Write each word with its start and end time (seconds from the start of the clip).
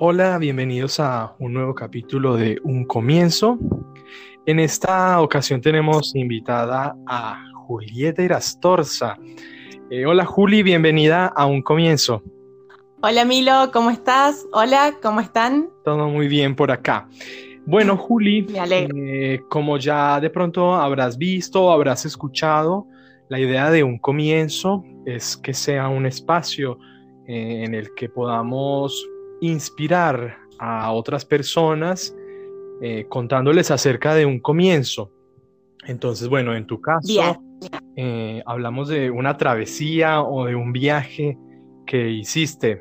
Hola, 0.00 0.38
bienvenidos 0.38 0.98
a 0.98 1.36
un 1.38 1.52
nuevo 1.52 1.72
capítulo 1.72 2.36
de 2.36 2.58
Un 2.64 2.84
Comienzo. 2.84 3.56
En 4.44 4.58
esta 4.58 5.20
ocasión 5.20 5.60
tenemos 5.60 6.16
invitada 6.16 6.96
a 7.06 7.40
Julieta 7.68 8.20
Irastorza. 8.20 9.16
Eh, 9.90 10.04
hola 10.04 10.24
Juli, 10.24 10.64
bienvenida 10.64 11.26
a 11.28 11.46
Un 11.46 11.62
Comienzo. 11.62 12.24
Hola 13.02 13.24
Milo, 13.24 13.70
¿cómo 13.72 13.90
estás? 13.90 14.44
Hola, 14.52 14.94
¿cómo 15.00 15.20
están? 15.20 15.70
Todo 15.84 16.08
muy 16.08 16.26
bien 16.26 16.56
por 16.56 16.72
acá. 16.72 17.08
Bueno, 17.64 17.96
Juli, 17.96 18.48
eh, 18.52 19.42
como 19.48 19.78
ya 19.78 20.18
de 20.18 20.28
pronto 20.28 20.74
habrás 20.74 21.16
visto 21.16 21.66
o 21.66 21.70
habrás 21.70 22.04
escuchado, 22.04 22.88
la 23.28 23.38
idea 23.38 23.70
de 23.70 23.84
un 23.84 23.98
comienzo 23.98 24.82
es 25.06 25.36
que 25.36 25.54
sea 25.54 25.86
un 25.86 26.04
espacio 26.04 26.78
eh, 27.28 27.62
en 27.64 27.76
el 27.76 27.94
que 27.94 28.08
podamos 28.08 29.08
inspirar 29.48 30.38
a 30.58 30.92
otras 30.92 31.24
personas 31.24 32.14
eh, 32.80 33.06
contándoles 33.08 33.70
acerca 33.70 34.14
de 34.14 34.26
un 34.26 34.40
comienzo. 34.40 35.10
Entonces, 35.86 36.28
bueno, 36.28 36.54
en 36.54 36.66
tu 36.66 36.80
caso, 36.80 37.38
eh, 37.96 38.42
hablamos 38.46 38.88
de 38.88 39.10
una 39.10 39.36
travesía 39.36 40.22
o 40.22 40.46
de 40.46 40.54
un 40.54 40.72
viaje 40.72 41.38
que 41.86 42.10
hiciste. 42.10 42.80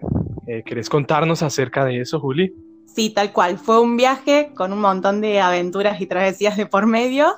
¿Querés 0.66 0.90
contarnos 0.90 1.42
acerca 1.42 1.86
de 1.86 2.02
eso, 2.02 2.20
Juli? 2.20 2.54
Sí, 2.94 3.10
tal 3.10 3.34
cual. 3.34 3.58
Fue 3.58 3.82
un 3.82 3.98
viaje 3.98 4.52
con 4.56 4.72
un 4.72 4.80
montón 4.80 5.20
de 5.22 5.40
aventuras 5.42 6.00
y 6.00 6.06
travesías 6.06 6.56
de 6.58 6.68
por 6.68 6.86
medio, 6.86 7.34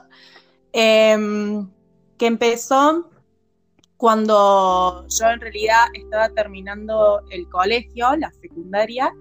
em, 0.74 1.70
que 2.18 2.26
empezó 2.28 3.10
cuando 3.98 5.06
yo 5.08 5.30
en 5.30 5.40
realidad 5.40 5.86
estaba 5.94 6.30
terminando 6.30 7.22
el 7.30 7.48
colegio, 7.50 8.16
la 8.18 8.32
secundaria, 8.32 9.14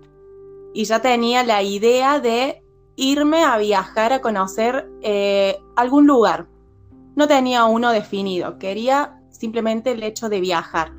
y 0.72 0.84
ya 0.84 1.00
tenía 1.00 1.44
la 1.44 1.62
idea 1.62 2.18
de 2.18 2.62
irme 2.96 3.44
a 3.44 3.56
viajar 3.58 4.12
a 4.12 4.20
conocer 4.20 4.88
eh, 5.02 5.58
algún 5.76 6.06
lugar. 6.06 6.48
No 7.14 7.28
tenía 7.28 7.64
uno 7.64 7.92
definido, 7.92 8.58
quería 8.58 9.20
simplemente 9.30 9.92
el 9.92 10.02
hecho 10.02 10.28
de 10.28 10.40
viajar. 10.40 10.92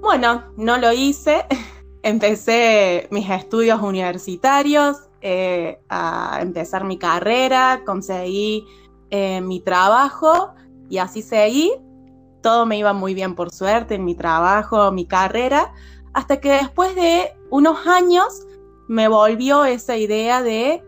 Bueno, 0.00 0.52
no 0.56 0.78
lo 0.78 0.92
hice, 0.92 1.46
empecé 2.02 3.06
mis 3.12 3.30
estudios 3.30 3.80
universitarios, 3.80 4.96
eh, 5.20 5.78
a 5.88 6.40
empezar 6.42 6.82
mi 6.82 6.98
carrera, 6.98 7.82
conseguí 7.86 8.66
eh, 9.10 9.40
mi 9.40 9.60
trabajo 9.60 10.54
y 10.90 10.98
así 10.98 11.22
seguí 11.22 11.72
todo 12.42 12.66
me 12.66 12.76
iba 12.78 12.92
muy 12.92 13.14
bien 13.14 13.34
por 13.34 13.50
suerte 13.50 13.94
en 13.94 14.04
mi 14.04 14.14
trabajo, 14.14 14.92
mi 14.92 15.06
carrera, 15.06 15.72
hasta 16.12 16.40
que 16.40 16.50
después 16.50 16.94
de 16.94 17.32
unos 17.50 17.86
años 17.86 18.46
me 18.88 19.08
volvió 19.08 19.64
esa 19.64 19.96
idea 19.96 20.42
de 20.42 20.84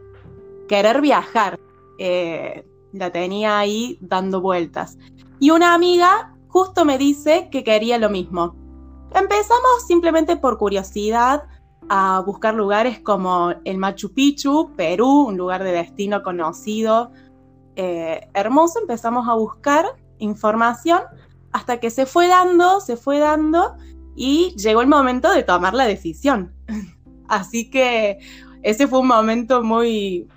querer 0.69 1.01
viajar. 1.01 1.59
Eh, 1.99 2.67
la 2.93 3.11
tenía 3.11 3.59
ahí 3.59 3.99
dando 4.01 4.41
vueltas. 4.41 4.99
Y 5.41 5.51
una 5.51 5.75
amiga 5.75 6.35
justo 6.49 6.85
me 6.85 6.99
dice 6.99 7.49
que 7.51 7.65
quería 7.65 7.99
lo 7.99 8.09
mismo. 8.09 8.55
Empezamos 9.13 9.87
simplemente 9.87 10.37
por 10.37 10.59
curiosidad 10.59 11.45
a 11.89 12.23
buscar 12.25 12.55
lugares 12.55 13.01
como 13.01 13.53
el 13.65 13.79
Machu 13.79 14.13
Picchu, 14.13 14.73
Perú, 14.77 15.27
un 15.29 15.37
lugar 15.37 15.63
de 15.63 15.73
destino 15.73 16.23
conocido, 16.23 17.11
eh, 17.77 18.29
hermoso. 18.35 18.81
Empezamos 18.81 19.29
a 19.29 19.35
buscar 19.35 19.85
información 20.19 21.03
hasta 21.55 21.79
que 21.79 21.89
se 21.89 22.05
fue 22.05 22.27
dando, 22.27 22.81
se 22.81 22.97
fue 22.97 23.21
dando 23.21 23.77
y 24.17 24.57
llegó 24.57 24.81
el 24.81 24.89
momento 24.89 25.33
de 25.33 25.45
tomar 25.45 25.73
la 25.73 25.87
decisión. 25.87 26.53
Así 27.29 27.71
que 27.71 28.19
ese 28.63 28.89
fue 28.89 28.99
un 28.99 29.07
momento 29.07 29.63
muy 29.63 30.29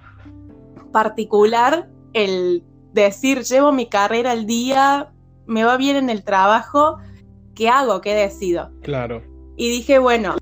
particular, 0.93 1.89
el 2.13 2.63
decir, 2.93 3.41
llevo 3.41 3.71
mi 3.71 3.89
carrera 3.89 4.31
al 4.31 4.45
día, 4.45 5.11
me 5.47 5.63
va 5.63 5.75
bien 5.75 5.95
en 5.95 6.11
el 6.11 6.23
trabajo, 6.23 6.99
¿qué 7.55 7.67
hago? 7.67 7.99
¿Qué 7.99 8.13
decido? 8.13 8.71
Claro. 8.83 9.23
Y 9.55 9.69
dije, 9.69 9.97
bueno, 9.97 10.35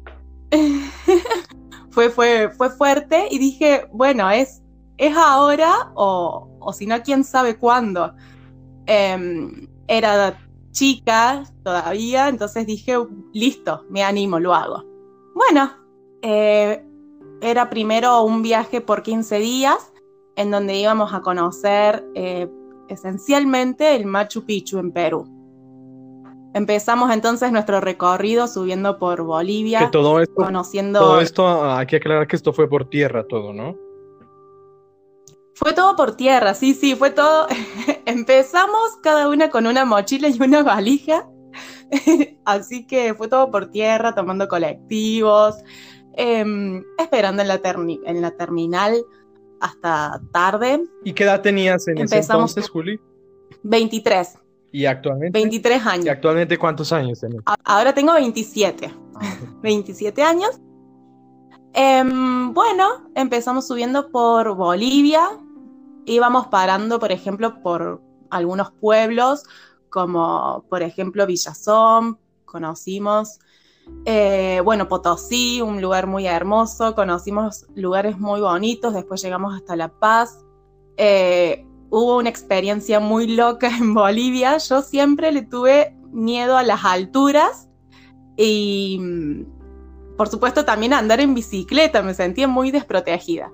fue, 1.89 2.09
fue, 2.09 2.49
fue 2.49 2.69
fuerte 2.69 3.29
y 3.31 3.39
dije, 3.39 3.88
bueno, 3.94 4.29
es, 4.29 4.61
es 4.97 5.16
ahora 5.16 5.91
o, 5.94 6.49
o 6.59 6.73
si 6.73 6.85
no, 6.85 7.01
quién 7.01 7.23
sabe 7.23 7.55
cuándo. 7.55 8.13
Eh, 8.88 9.69
era 9.88 10.38
chica 10.75 11.43
todavía, 11.63 12.27
entonces 12.27 12.67
dije, 12.67 12.95
listo, 13.33 13.85
me 13.89 14.03
animo, 14.03 14.39
lo 14.39 14.53
hago. 14.53 14.83
Bueno, 15.33 15.71
eh, 16.21 16.83
era 17.41 17.69
primero 17.69 18.21
un 18.23 18.43
viaje 18.43 18.81
por 18.81 19.01
15 19.01 19.39
días 19.39 19.93
en 20.35 20.51
donde 20.51 20.75
íbamos 20.75 21.13
a 21.13 21.21
conocer 21.21 22.05
eh, 22.13 22.47
esencialmente 22.89 23.95
el 23.95 24.05
Machu 24.05 24.45
Picchu 24.45 24.77
en 24.79 24.91
Perú. 24.91 25.25
Empezamos 26.53 27.11
entonces 27.11 27.51
nuestro 27.51 27.81
recorrido 27.81 28.47
subiendo 28.47 28.97
por 28.99 29.23
Bolivia, 29.23 29.89
todo 29.91 30.19
esto, 30.19 30.35
conociendo... 30.35 30.99
Todo 30.99 31.21
esto, 31.21 31.71
hay 31.71 31.85
que 31.85 31.97
aclarar 31.97 32.27
que 32.27 32.35
esto 32.35 32.53
fue 32.53 32.69
por 32.69 32.89
tierra 32.89 33.25
todo, 33.27 33.53
¿no? 33.53 33.84
Fue 35.55 35.73
todo 35.73 35.95
por 35.95 36.16
tierra, 36.16 36.53
sí, 36.53 36.73
sí, 36.73 36.95
fue 36.95 37.11
todo. 37.11 37.47
Empezamos 38.05 38.97
cada 39.01 39.29
una 39.29 39.49
con 39.49 39.66
una 39.67 39.85
mochila 39.85 40.27
y 40.27 40.41
una 40.41 40.63
valija. 40.63 41.27
Así 42.45 42.85
que 42.85 43.13
fue 43.13 43.27
todo 43.27 43.49
por 43.49 43.71
tierra, 43.71 44.13
tomando 44.13 44.47
colectivos, 44.47 45.55
em, 46.17 46.83
esperando 46.97 47.41
en 47.41 47.47
la, 47.47 47.61
en 47.63 48.21
la 48.21 48.31
terminal 48.31 49.01
hasta 49.61 50.21
tarde. 50.31 50.83
¿Y 51.03 51.13
qué 51.13 51.23
edad 51.23 51.41
tenías 51.41 51.87
en 51.87 51.99
Empezamos 51.99 52.51
ese 52.51 52.59
entonces, 52.59 52.69
Juli? 52.69 52.99
23. 53.63 54.37
¿Y 54.73 54.85
actualmente? 54.85 55.39
23 55.39 55.85
años. 55.85 56.05
¿Y 56.05 56.09
actualmente 56.09 56.57
cuántos 56.57 56.91
años 56.91 57.22
tenés? 57.22 57.39
Ahora 57.63 57.93
tengo 57.93 58.13
27. 58.13 58.91
27 59.61 60.22
ah, 60.22 60.29
años. 60.29 60.59
Em, 61.73 62.53
bueno, 62.53 63.09
empezamos 63.16 63.67
subiendo 63.67 64.09
por 64.09 64.55
Bolivia, 64.55 65.29
íbamos 66.05 66.47
parando, 66.47 66.99
por 66.99 67.11
ejemplo, 67.11 67.61
por 67.61 68.01
algunos 68.29 68.71
pueblos, 68.71 69.43
como 69.89 70.66
por 70.69 70.83
ejemplo 70.83 71.25
Villazón, 71.25 72.19
conocimos, 72.43 73.39
eh, 74.05 74.61
bueno, 74.63 74.88
Potosí, 74.88 75.61
un 75.61 75.81
lugar 75.81 76.07
muy 76.07 76.27
hermoso, 76.27 76.95
conocimos 76.95 77.66
lugares 77.75 78.17
muy 78.19 78.41
bonitos, 78.41 78.93
después 78.93 79.21
llegamos 79.21 79.55
hasta 79.55 79.75
La 79.75 79.89
Paz. 79.89 80.43
Eh, 80.97 81.66
hubo 81.89 82.17
una 82.17 82.29
experiencia 82.29 82.99
muy 82.99 83.27
loca 83.27 83.67
en 83.67 83.93
Bolivia, 83.93 84.57
yo 84.57 84.81
siempre 84.81 85.31
le 85.31 85.43
tuve 85.43 85.95
miedo 86.11 86.57
a 86.57 86.63
las 86.63 86.85
alturas 86.85 87.69
y 88.37 88.99
por 90.17 90.29
supuesto 90.29 90.66
también 90.66 90.93
a 90.93 90.99
andar 90.99 91.19
en 91.19 91.33
bicicleta, 91.33 92.01
me 92.01 92.13
sentía 92.13 92.47
muy 92.47 92.72
desprotegida. 92.72 93.51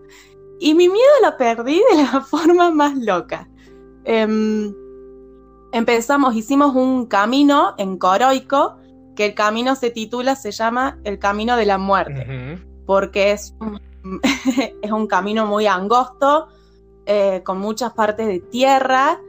Y 0.62 0.76
mi 0.76 0.88
miedo 0.88 1.12
lo 1.24 1.36
perdí 1.38 1.82
de 1.90 2.04
la 2.04 2.22
forma 2.30 2.70
más 2.70 2.96
loca. 2.96 3.50
Em, 4.06 4.72
empezamos, 5.72 6.36
hicimos 6.36 6.76
un 6.76 7.08
camino 7.08 7.74
en 7.80 7.98
Coroico, 7.98 8.78
que 9.16 9.26
el 9.26 9.34
camino 9.34 9.76
se 9.76 9.90
titula, 9.90 10.36
se 10.36 10.52
llama 10.52 11.00
El 11.04 11.18
Camino 11.18 11.58
de 11.58 11.66
la 11.66 11.80
Muerte, 11.80 12.60
porque 12.86 13.32
es 13.32 13.56
un, 13.60 13.82
es 14.84 14.92
un 14.92 15.08
camino 15.08 15.48
muy 15.48 15.66
angosto, 15.66 16.50
eh, 17.08 17.42
con 17.44 17.58
muchas 17.58 17.94
partes 17.94 18.28
de 18.28 18.40
tierra, 18.40 19.20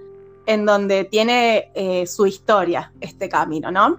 en 0.44 0.66
donde 0.66 1.04
tiene 1.04 1.70
eh, 1.74 2.06
su 2.06 2.26
historia 2.26 2.92
este 3.00 3.30
camino, 3.30 3.70
¿no? 3.70 3.98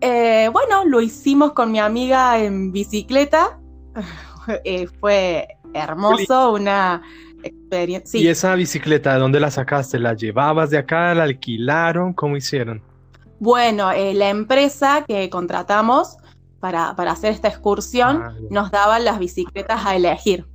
Eh, 0.00 0.48
bueno, 0.52 0.84
lo 0.84 1.00
hicimos 1.00 1.52
con 1.52 1.72
mi 1.72 1.80
amiga 1.80 2.38
en 2.38 2.70
bicicleta, 2.70 3.58
fue 5.00 5.57
hermoso, 5.74 6.52
una 6.52 7.02
experiencia. 7.42 8.20
¿Y 8.20 8.28
esa 8.28 8.54
bicicleta 8.54 9.14
de 9.14 9.20
dónde 9.20 9.40
la 9.40 9.50
sacaste? 9.50 9.98
¿La 9.98 10.14
llevabas 10.14 10.70
de 10.70 10.78
acá? 10.78 11.14
¿La 11.14 11.24
alquilaron? 11.24 12.12
¿Cómo 12.12 12.36
hicieron? 12.36 12.82
Bueno, 13.40 13.92
eh, 13.92 14.14
la 14.14 14.30
empresa 14.30 15.04
que 15.06 15.30
contratamos 15.30 16.16
para, 16.60 16.90
hacer 16.90 17.32
esta 17.32 17.48
excursión 17.48 18.22
ah, 18.22 18.34
nos 18.50 18.70
daba 18.70 18.98
las 18.98 19.18
bicicletas 19.18 19.86
a 19.86 19.94
elegir. 19.94 20.46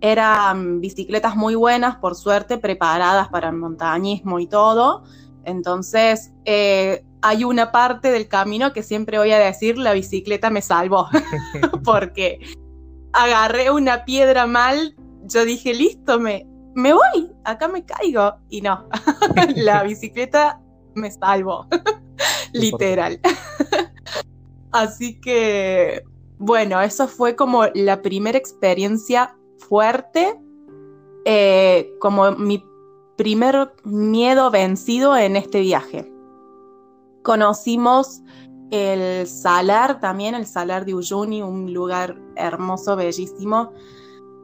Eran 0.00 0.80
bicicletas 0.80 1.36
muy 1.36 1.54
buenas, 1.54 1.96
por 1.96 2.14
suerte, 2.14 2.58
preparadas 2.58 3.28
para 3.28 3.48
el 3.48 3.56
montañismo 3.56 4.38
y 4.38 4.46
todo. 4.46 5.04
Entonces, 5.44 6.32
eh, 6.44 7.04
hay 7.20 7.44
una 7.44 7.72
parte 7.72 8.10
del 8.10 8.28
camino 8.28 8.72
que 8.72 8.82
siempre 8.82 9.18
voy 9.18 9.32
a 9.32 9.38
decir, 9.38 9.78
la 9.78 9.92
bicicleta 9.92 10.50
me 10.50 10.62
salvó, 10.62 11.08
porque 11.84 12.38
agarré 13.14 13.70
una 13.70 14.04
piedra 14.04 14.46
mal, 14.46 14.94
yo 15.24 15.44
dije, 15.44 15.72
listo, 15.72 16.20
me, 16.20 16.46
me 16.74 16.92
voy, 16.92 17.32
acá 17.44 17.68
me 17.68 17.84
caigo. 17.84 18.34
Y 18.50 18.60
no, 18.60 18.86
la 19.56 19.82
bicicleta 19.84 20.60
me 20.94 21.10
salvó, 21.10 21.66
literal. 22.52 23.18
Así 24.72 25.20
que 25.20 26.04
bueno, 26.38 26.80
eso 26.82 27.08
fue 27.08 27.36
como 27.36 27.64
la 27.74 28.02
primera 28.02 28.36
experiencia 28.36 29.34
fuerte, 29.68 30.38
eh, 31.24 31.90
como 32.00 32.32
mi 32.32 32.62
primer 33.16 33.72
miedo 33.84 34.50
vencido 34.50 35.16
en 35.16 35.36
este 35.36 35.60
viaje. 35.60 36.12
Conocimos 37.22 38.20
el 38.74 39.28
Salar 39.28 40.00
también, 40.00 40.34
el 40.34 40.46
Salar 40.46 40.84
de 40.84 40.94
Uyuni, 40.94 41.42
un 41.42 41.72
lugar 41.72 42.16
hermoso, 42.34 42.96
bellísimo. 42.96 43.72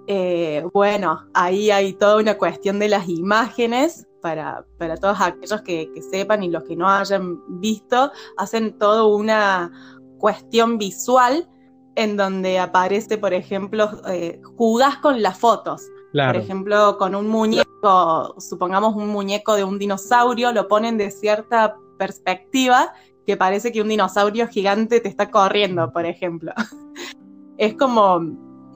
Eh, 0.07 0.65
bueno, 0.73 1.27
ahí 1.35 1.73
hay 1.73 1.95
toda 1.95 2.17
una 2.19 2.39
cuestión 2.39 2.79
de 2.79 2.89
las 2.89 3.09
imágenes 3.09 4.07
para, 4.23 4.65
todos 5.01 5.21
aquellos 5.21 5.63
que, 5.63 5.91
sepan 6.13 6.45
y 6.45 6.49
los 6.49 6.63
que 6.63 6.77
no 6.77 6.89
hayan 6.89 7.41
visto, 7.61 8.13
hacen 8.37 8.79
toda 8.79 9.05
una 9.05 9.73
cuestión 10.19 10.79
visual 10.79 11.49
en 11.97 12.17
donde 12.17 12.61
aparece, 12.61 13.19
por 13.19 13.35
ejemplo, 13.35 13.91
eh, 14.07 14.41
jugás 14.57 14.99
con 14.99 15.23
las 15.23 15.39
fotos. 15.39 15.83
Por 16.13 16.37
ejemplo, 16.37 16.99
con 16.99 17.15
un 17.15 17.29
muñeco, 17.29 18.35
supongamos 18.39 18.95
un 18.95 19.09
muñeco 19.09 19.55
de 19.55 19.65
un 19.65 19.79
dinosaurio, 19.79 20.53
lo 20.53 20.69
ponen 20.69 20.99
de 20.99 21.11
cierta 21.11 21.77
perspectiva 21.99 22.93
que 23.31 23.37
parece 23.37 23.71
que 23.71 23.81
un 23.81 23.89
dinosaurio 23.89 24.49
gigante 24.49 24.99
te 24.99 25.09
está 25.09 25.31
corriendo, 25.31 25.93
por 25.93 26.05
ejemplo. 26.05 26.53
es 27.59 27.75
como 27.75 28.21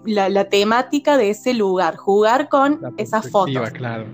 la, 0.07 0.49
temática 0.49 1.17
de 1.17 1.31
ese 1.31 1.55
lugar, 1.55 1.97
jugar 1.97 2.49
con 2.49 2.81
esas 2.97 3.29
fotos. 3.33 3.71
Claro. 3.71 4.07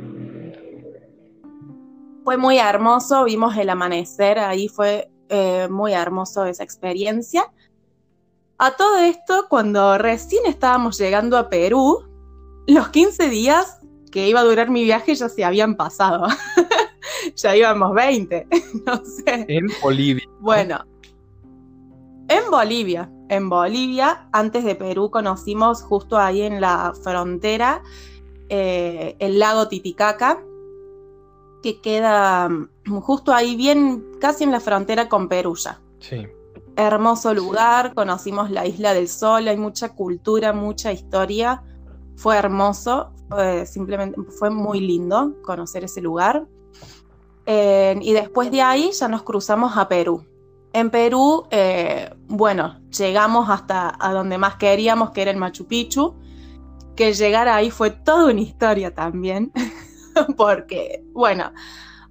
Fue 2.24 2.38
muy 2.38 2.56
hermoso, 2.56 3.24
vimos 3.24 3.54
el 3.58 3.68
amanecer, 3.68 4.38
ahí 4.38 4.68
fue 4.68 5.10
eh, 5.28 5.68
muy 5.70 5.92
hermoso 5.92 6.46
esa 6.46 6.64
experiencia. 6.64 7.44
A 8.56 8.70
todo 8.76 8.98
esto, 9.00 9.44
cuando 9.50 9.98
recién 9.98 10.46
estábamos 10.46 10.98
llegando 10.98 11.36
a 11.36 11.50
Perú, 11.50 12.08
los 12.66 12.88
15 12.88 13.28
días 13.28 13.80
que 14.10 14.26
iba 14.26 14.40
a 14.40 14.44
durar 14.44 14.70
mi 14.70 14.84
viaje 14.84 15.14
ya 15.14 15.28
se 15.28 15.44
habían 15.44 15.76
pasado. 15.76 16.26
ya 17.36 17.56
íbamos 17.56 17.94
20, 17.94 18.46
no 18.86 19.04
sé. 19.04 19.46
En 19.48 19.66
Bolivia. 19.82 20.24
Bueno, 20.40 20.84
en 22.28 22.50
Bolivia, 22.50 23.10
en 23.28 23.48
Bolivia, 23.48 24.28
antes 24.32 24.64
de 24.64 24.74
Perú 24.74 25.10
conocimos 25.10 25.82
justo 25.82 26.18
ahí 26.18 26.42
en 26.42 26.60
la 26.60 26.92
frontera 27.02 27.82
eh, 28.48 29.16
el 29.18 29.38
lago 29.38 29.68
Titicaca, 29.68 30.42
que 31.62 31.80
queda 31.80 32.48
mm, 32.48 33.00
justo 33.00 33.32
ahí 33.32 33.56
bien, 33.56 34.04
casi 34.20 34.44
en 34.44 34.52
la 34.52 34.60
frontera 34.60 35.08
con 35.08 35.28
Perú 35.28 35.56
ya. 35.56 35.80
Sí. 36.00 36.26
Hermoso 36.76 37.34
lugar, 37.34 37.94
conocimos 37.94 38.50
la 38.50 38.66
Isla 38.66 38.94
del 38.94 39.08
Sol, 39.08 39.48
hay 39.48 39.56
mucha 39.56 39.90
cultura, 39.90 40.52
mucha 40.52 40.92
historia 40.92 41.62
fue 42.20 42.36
hermoso, 42.36 43.12
simplemente 43.64 44.20
fue 44.38 44.50
muy 44.50 44.80
lindo 44.80 45.34
conocer 45.42 45.84
ese 45.84 46.02
lugar. 46.02 46.46
Eh, 47.46 47.98
y 48.00 48.12
después 48.12 48.50
de 48.50 48.62
ahí 48.62 48.90
ya 48.92 49.08
nos 49.08 49.22
cruzamos 49.22 49.76
a 49.76 49.88
Perú. 49.88 50.24
En 50.72 50.90
Perú, 50.90 51.46
eh, 51.50 52.14
bueno, 52.28 52.78
llegamos 52.96 53.50
hasta 53.50 53.96
a 53.98 54.12
donde 54.12 54.38
más 54.38 54.56
queríamos, 54.56 55.10
que 55.10 55.22
era 55.22 55.30
el 55.30 55.36
Machu 55.36 55.66
Picchu, 55.66 56.14
que 56.94 57.12
llegar 57.12 57.48
ahí 57.48 57.70
fue 57.70 57.90
toda 57.90 58.30
una 58.30 58.40
historia 58.40 58.94
también, 58.94 59.52
porque, 60.36 61.02
bueno, 61.12 61.52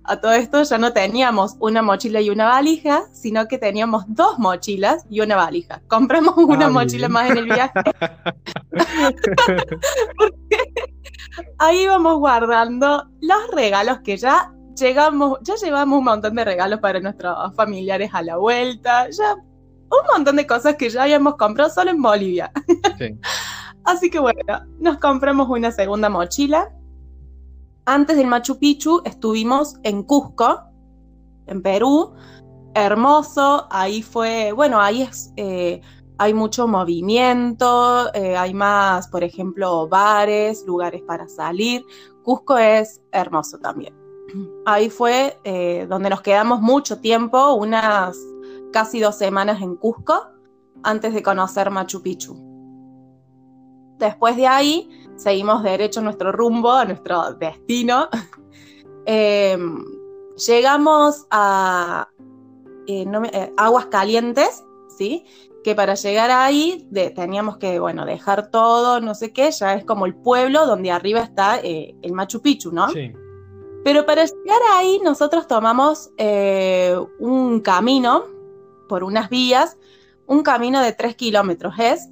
a 0.04 0.20
todo 0.20 0.34
esto 0.34 0.64
ya 0.64 0.78
no 0.78 0.92
teníamos 0.92 1.56
una 1.60 1.82
mochila 1.82 2.20
y 2.20 2.32
una 2.32 2.48
valija, 2.48 3.04
sino 3.14 3.48
que 3.48 3.60
teníamos 3.60 4.04
dos 4.08 4.40
mochilas 4.40 5.06
y 5.10 5.22
una 5.22 5.36
valija. 5.36 5.82
Compramos 5.88 6.36
una 6.36 6.70
mochila 6.70 7.08
más 7.08 7.30
en 7.30 7.38
el 7.38 7.46
viaje. 7.46 7.74
ahí 11.60 11.84
íbamos 11.84 12.18
guardando 12.18 13.06
los 13.22 13.52
regalos 13.54 14.00
que 14.00 14.18
ya 14.18 14.52
llegamos, 14.80 15.40
ya 15.42 15.56
llevamos 15.56 16.00
un 16.00 16.06
montón 16.06 16.36
de 16.36 16.46
regalos 16.46 16.80
para 16.80 17.00
nuestros 17.00 17.56
familiares 17.56 18.10
a 18.14 18.22
la 18.22 18.38
vuelta, 18.38 19.10
ya 19.10 19.36
un 19.36 20.08
montón 20.14 20.36
de 20.36 20.48
cosas 20.48 20.76
que 20.76 20.90
ya 20.90 21.04
habíamos 21.04 21.36
comprado 21.36 21.70
solo 21.70 21.92
en 21.92 22.02
Bolivia. 22.02 22.52
Así 23.84 24.10
que 24.10 24.20
bueno, 24.20 24.40
nos 24.80 24.98
compramos 24.98 25.50
una 25.50 25.72
segunda 25.72 26.10
mochila 26.10 26.70
antes 27.90 28.18
del 28.18 28.28
Machu 28.28 28.60
Picchu 28.60 29.02
estuvimos 29.04 29.76
en 29.82 30.04
Cusco, 30.04 30.62
en 31.48 31.64
Perú, 31.64 32.14
hermoso, 32.76 33.66
ahí 33.72 34.04
fue, 34.04 34.52
bueno, 34.52 34.80
ahí 34.80 35.02
es, 35.02 35.34
eh, 35.38 35.82
hay 36.20 36.34
mucho 36.36 36.68
movimiento, 36.68 38.14
eh, 38.14 38.38
hay 38.38 38.54
más, 38.54 39.08
por 39.08 39.24
ejemplo, 39.24 39.88
bares, 39.88 40.64
lugares 40.68 41.02
para 41.02 41.28
salir. 41.28 41.84
Cusco 42.24 42.60
es 42.60 43.02
hermoso 43.12 43.58
también. 43.58 43.99
Ahí 44.66 44.90
fue 44.90 45.40
eh, 45.44 45.86
donde 45.90 46.10
nos 46.10 46.22
quedamos 46.22 46.62
mucho 46.62 47.00
tiempo, 47.00 47.54
unas 47.54 48.18
casi 48.72 49.00
dos 49.00 49.18
semanas 49.18 49.62
en 49.62 49.76
Cusco, 49.76 50.28
antes 50.84 51.14
de 51.14 51.24
conocer 51.24 51.70
Machu 51.70 52.02
Picchu. 52.02 52.38
Después 53.98 54.36
de 54.38 54.48
ahí 54.48 54.90
seguimos 55.16 55.64
derecho 55.64 56.02
nuestro 56.02 56.32
rumbo, 56.32 56.72
a 56.72 56.86
nuestro 56.86 57.34
destino. 57.34 58.10
Em, 59.12 59.84
llegamos 60.36 61.26
a 61.32 62.08
eh, 62.86 63.06
eh, 63.34 63.54
aguas 63.58 63.88
calientes, 63.88 64.64
¿sí? 64.96 65.26
Que 65.64 65.74
para 65.74 65.96
llegar 65.96 66.30
ahí 66.30 66.88
teníamos 67.16 67.58
que, 67.58 67.80
bueno, 67.80 68.06
dejar 68.06 68.52
todo, 68.52 69.02
no 69.02 69.16
sé 69.16 69.34
qué, 69.34 69.50
ya 69.50 69.74
es 69.74 69.84
como 69.84 70.06
el 70.06 70.14
pueblo 70.14 70.68
donde 70.68 70.92
arriba 70.92 71.22
está 71.22 71.58
el 71.58 72.14
Machu 72.14 72.40
Picchu, 72.42 72.72
¿no? 72.72 72.90
Sí. 72.90 73.12
Pero 73.84 74.06
para 74.06 74.26
llegar 74.26 74.62
ahí 74.74 75.00
nosotros 75.04 75.48
tomamos 75.48 76.12
un 77.20 77.62
camino 77.62 78.26
por 78.88 79.04
unas 79.04 79.30
vías, 79.30 79.78
un 80.26 80.44
camino 80.44 80.82
de 80.82 80.92
tres 80.92 81.16
kilómetros 81.16 81.76
es, 81.80 82.10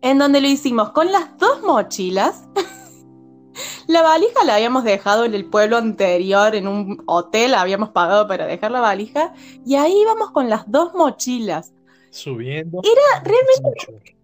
en 0.00 0.18
donde 0.18 0.40
lo 0.40 0.48
hicimos 0.48 0.90
con 0.90 1.12
las 1.12 1.36
dos 1.38 1.62
mochilas. 1.62 2.48
la 3.86 4.02
valija 4.02 4.44
la 4.44 4.56
habíamos 4.56 4.84
dejado 4.84 5.24
en 5.24 5.34
el 5.34 5.44
pueblo 5.44 5.76
anterior, 5.76 6.54
en 6.54 6.66
un 6.68 7.02
hotel, 7.06 7.54
habíamos 7.54 7.90
pagado 7.90 8.26
para 8.26 8.46
dejar 8.46 8.70
la 8.70 8.80
valija, 8.80 9.34
y 9.64 9.76
ahí 9.76 9.94
íbamos 10.02 10.30
con 10.32 10.48
las 10.48 10.70
dos 10.70 10.94
mochilas. 10.94 11.72
Subiendo. 12.10 12.80
Era 12.82 13.22
realmente... 13.24 14.16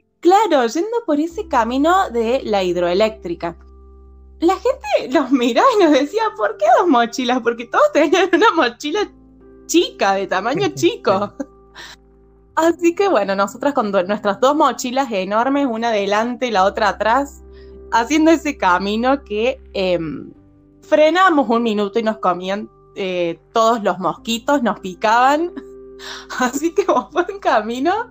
claro, 0.20 0.66
yendo 0.66 0.96
por 1.06 1.20
ese 1.20 1.48
camino 1.48 2.10
de 2.10 2.42
la 2.44 2.62
hidroeléctrica. 2.62 3.56
La 4.42 4.56
gente 4.56 5.16
nos 5.16 5.30
miraba 5.30 5.68
y 5.78 5.84
nos 5.84 5.92
decía, 5.92 6.24
¿por 6.36 6.56
qué 6.56 6.64
dos 6.76 6.88
mochilas? 6.88 7.40
Porque 7.42 7.64
todos 7.66 7.92
tenían 7.92 8.28
una 8.32 8.50
mochila 8.56 9.08
chica, 9.66 10.14
de 10.14 10.26
tamaño 10.26 10.66
chico. 10.74 11.32
Así 12.56 12.92
que 12.96 13.08
bueno, 13.08 13.36
nosotras 13.36 13.72
con 13.72 13.92
nuestras 13.92 14.40
dos 14.40 14.56
mochilas 14.56 15.12
enormes, 15.12 15.68
una 15.70 15.90
adelante 15.90 16.48
y 16.48 16.50
la 16.50 16.64
otra 16.64 16.88
atrás, 16.88 17.44
haciendo 17.92 18.32
ese 18.32 18.58
camino 18.58 19.22
que 19.22 19.60
em, 19.74 20.32
frenamos 20.82 21.48
un 21.48 21.62
minuto 21.62 22.00
y 22.00 22.02
nos 22.02 22.18
comían 22.18 22.68
eh, 22.96 23.38
todos 23.52 23.80
los 23.84 24.00
mosquitos, 24.00 24.60
nos 24.60 24.80
picaban. 24.80 25.52
Así 26.40 26.74
que 26.74 26.84
fue 26.84 27.26
un 27.32 27.38
camino 27.38 28.10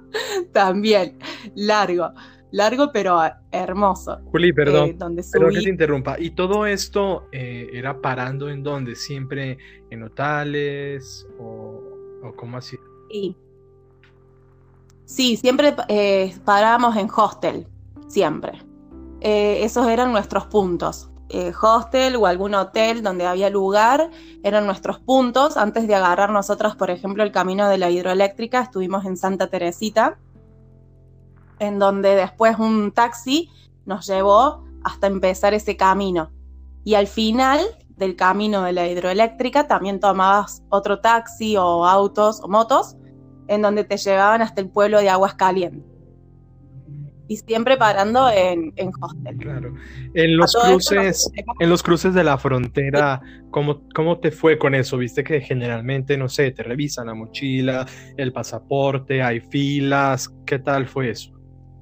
también 0.53 1.19
largo, 1.55 2.13
largo 2.51 2.91
pero 2.91 3.19
hermoso. 3.51 4.19
Juli, 4.31 4.53
perdón, 4.53 4.89
eh, 4.89 4.95
donde 4.97 5.23
perdón 5.31 5.53
que 5.53 5.61
te 5.61 5.69
interrumpa. 5.69 6.19
¿Y 6.19 6.31
todo 6.31 6.65
esto 6.65 7.27
eh, 7.31 7.69
era 7.73 7.99
parando 8.01 8.49
en 8.49 8.63
dónde? 8.63 8.95
¿Siempre 8.95 9.57
en 9.89 10.03
hoteles 10.03 11.27
o, 11.39 11.81
o 12.23 12.35
cómo 12.35 12.57
así? 12.57 12.77
Sí. 13.09 13.35
Sí, 15.05 15.35
siempre 15.35 15.75
eh, 15.89 16.33
parábamos 16.45 16.95
en 16.95 17.09
hostel, 17.13 17.67
siempre. 18.07 18.61
Eh, 19.19 19.63
esos 19.63 19.87
eran 19.87 20.13
nuestros 20.13 20.45
puntos. 20.45 21.09
Eh, 21.27 21.53
hostel 21.61 22.15
o 22.17 22.25
algún 22.25 22.55
hotel 22.55 23.03
donde 23.03 23.25
había 23.25 23.49
lugar 23.49 24.09
eran 24.43 24.65
nuestros 24.65 24.99
puntos. 24.99 25.57
Antes 25.57 25.87
de 25.87 25.95
agarrar 25.95 26.29
nosotros, 26.29 26.75
por 26.75 26.89
ejemplo, 26.89 27.23
el 27.23 27.31
camino 27.31 27.69
de 27.69 27.77
la 27.77 27.89
hidroeléctrica, 27.89 28.61
estuvimos 28.61 29.05
en 29.05 29.17
Santa 29.17 29.47
Teresita, 29.47 30.17
en 31.61 31.77
donde 31.77 32.15
después 32.15 32.57
un 32.57 32.91
taxi 32.91 33.49
nos 33.85 34.07
llevó 34.07 34.65
hasta 34.83 35.05
empezar 35.05 35.53
ese 35.53 35.77
camino. 35.77 36.31
Y 36.83 36.95
al 36.95 37.05
final 37.05 37.61
del 37.89 38.15
camino 38.15 38.63
de 38.63 38.73
la 38.73 38.87
hidroeléctrica 38.87 39.67
también 39.67 39.99
tomabas 39.99 40.63
otro 40.69 41.01
taxi 41.01 41.55
o 41.57 41.85
autos 41.85 42.41
o 42.41 42.47
motos 42.47 42.97
en 43.47 43.61
donde 43.61 43.83
te 43.83 43.97
llevaban 43.97 44.41
hasta 44.41 44.59
el 44.59 44.69
pueblo 44.69 44.99
de 44.99 45.09
Aguas 45.09 45.35
Calientes. 45.35 45.83
y 47.27 47.37
siempre 47.37 47.77
parando 47.77 48.27
en, 48.29 48.73
en 48.75 48.91
hostel. 48.99 49.37
Claro. 49.37 49.73
En 50.15 50.37
los 50.37 50.53
cruces, 50.53 51.31
en 51.59 51.69
los 51.69 51.83
cruces 51.83 52.13
de 52.15 52.23
la 52.23 52.37
frontera, 52.39 53.21
¿cómo, 53.51 53.83
¿cómo 53.93 54.19
te 54.19 54.31
fue 54.31 54.57
con 54.57 54.73
eso? 54.73 54.97
Viste 54.97 55.23
que 55.23 55.39
generalmente, 55.41 56.17
no 56.17 56.27
sé, 56.27 56.51
te 56.51 56.63
revisan 56.63 57.05
la 57.05 57.13
mochila, 57.13 57.85
el 58.17 58.33
pasaporte, 58.33 59.21
hay 59.21 59.39
filas, 59.41 60.33
¿qué 60.45 60.59
tal 60.59 60.87
fue 60.87 61.11
eso? 61.11 61.40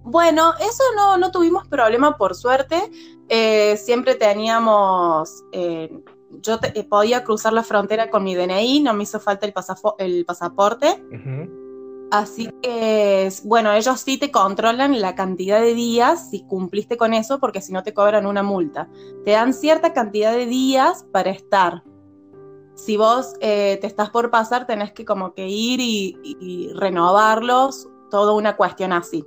Bueno, 0.10 0.54
eso 0.60 0.84
no, 0.96 1.18
no 1.18 1.30
tuvimos 1.30 1.68
problema 1.68 2.18
por 2.18 2.34
suerte. 2.34 2.82
Eh, 3.28 3.78
siempre 3.78 4.16
teníamos, 4.16 5.44
eh, 5.52 6.02
yo 6.42 6.58
eh, 6.74 6.84
podía 6.84 7.24
cruzar 7.24 7.54
la 7.54 7.62
frontera 7.62 8.10
con 8.10 8.24
mi 8.24 8.34
DNI, 8.34 8.80
no 8.80 8.96
me 8.96 9.04
hizo 9.04 9.20
falta 9.20 9.46
el, 9.46 9.54
el 10.00 10.26
pasaporte. 10.26 11.04
Así 12.10 12.50
que, 12.64 13.30
bueno, 13.44 13.72
ellos 13.72 14.00
sí 14.00 14.18
te 14.18 14.32
controlan 14.32 15.00
la 15.00 15.14
cantidad 15.14 15.62
de 15.62 15.76
días 15.76 16.32
si 16.32 16.44
cumpliste 16.44 16.98
con 16.98 17.14
eso, 17.14 17.40
porque 17.40 17.62
si 17.62 17.72
no 17.72 17.84
te 17.84 17.94
cobran 17.94 18.26
una 18.26 18.42
multa. 18.42 18.90
Te 19.26 19.32
dan 19.32 19.54
cierta 19.54 19.94
cantidad 19.94 20.34
de 20.34 20.48
días 20.48 21.06
para 21.12 21.30
estar. 21.30 21.84
Si 22.74 22.98
vos 22.98 23.36
te 23.40 23.86
estás 23.86 24.10
por 24.10 24.32
pasar, 24.32 24.66
tenés 24.66 24.92
que 24.92 25.06
como 25.06 25.36
que 25.36 25.48
ir 25.48 25.80
y, 25.80 26.18
y 26.24 26.74
renovarlos, 26.74 27.88
toda 28.10 28.34
una 28.34 28.58
cuestión 28.58 28.92
así 28.92 29.24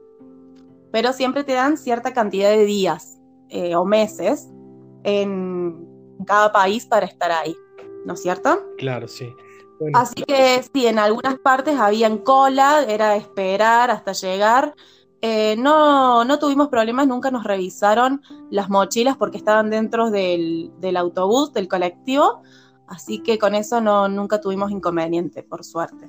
pero 0.92 1.12
siempre 1.12 1.42
te 1.42 1.54
dan 1.54 1.76
cierta 1.76 2.12
cantidad 2.12 2.50
de 2.50 2.64
días 2.64 3.18
eh, 3.48 3.74
o 3.74 3.84
meses 3.84 4.48
en 5.02 5.86
cada 6.26 6.52
país 6.52 6.86
para 6.86 7.06
estar 7.06 7.32
ahí, 7.32 7.56
¿no 8.04 8.14
es 8.14 8.22
cierto? 8.22 8.62
Claro, 8.78 9.08
sí. 9.08 9.34
Así 9.94 10.22
que 10.22 10.62
sí, 10.72 10.86
en 10.86 10.98
algunas 10.98 11.38
partes 11.38 11.76
habían 11.78 12.18
cola, 12.18 12.84
era 12.88 13.16
esperar 13.16 13.90
hasta 13.90 14.12
llegar. 14.12 14.74
Eh, 15.22 15.56
no, 15.56 16.24
no 16.24 16.38
tuvimos 16.38 16.68
problemas, 16.68 17.06
nunca 17.06 17.30
nos 17.30 17.44
revisaron 17.44 18.22
las 18.50 18.68
mochilas 18.68 19.16
porque 19.16 19.38
estaban 19.38 19.70
dentro 19.70 20.10
del, 20.10 20.72
del 20.80 20.96
autobús, 20.96 21.52
del 21.52 21.68
colectivo, 21.68 22.42
así 22.88 23.22
que 23.22 23.38
con 23.38 23.54
eso 23.54 23.80
no, 23.80 24.08
nunca 24.08 24.40
tuvimos 24.40 24.70
inconveniente, 24.70 25.42
por 25.44 25.64
suerte. 25.64 26.08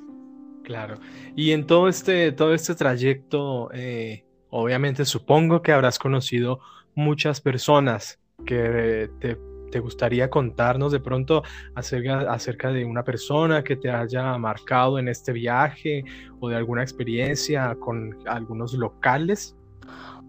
Claro. 0.63 0.95
Y 1.35 1.51
en 1.51 1.67
todo 1.67 1.87
este, 1.89 2.31
todo 2.31 2.53
este 2.53 2.73
trayecto, 2.73 3.69
eh, 3.73 4.25
Obviamente 4.55 5.03
supongo 5.03 5.63
que 5.63 5.71
habrás 5.71 5.97
conocido 5.97 6.59
muchas 6.93 7.41
personas 7.41 8.19
que 8.45 9.09
te, 9.19 9.79
gustaría 9.79 10.29
contarnos 10.29 10.91
de 10.91 10.99
pronto 10.99 11.41
acerca, 11.73 12.31
acerca, 12.31 12.69
de 12.71 12.85
una 12.85 13.03
persona 13.03 13.63
que 13.63 13.75
te 13.75 13.89
haya 13.89 14.37
marcado 14.37 14.99
en 14.99 15.07
este 15.07 15.31
viaje 15.31 16.05
o 16.39 16.49
de 16.49 16.55
alguna 16.55 16.83
experiencia 16.83 17.75
con 17.79 18.15
algunos 18.27 18.73
locales. 18.73 19.55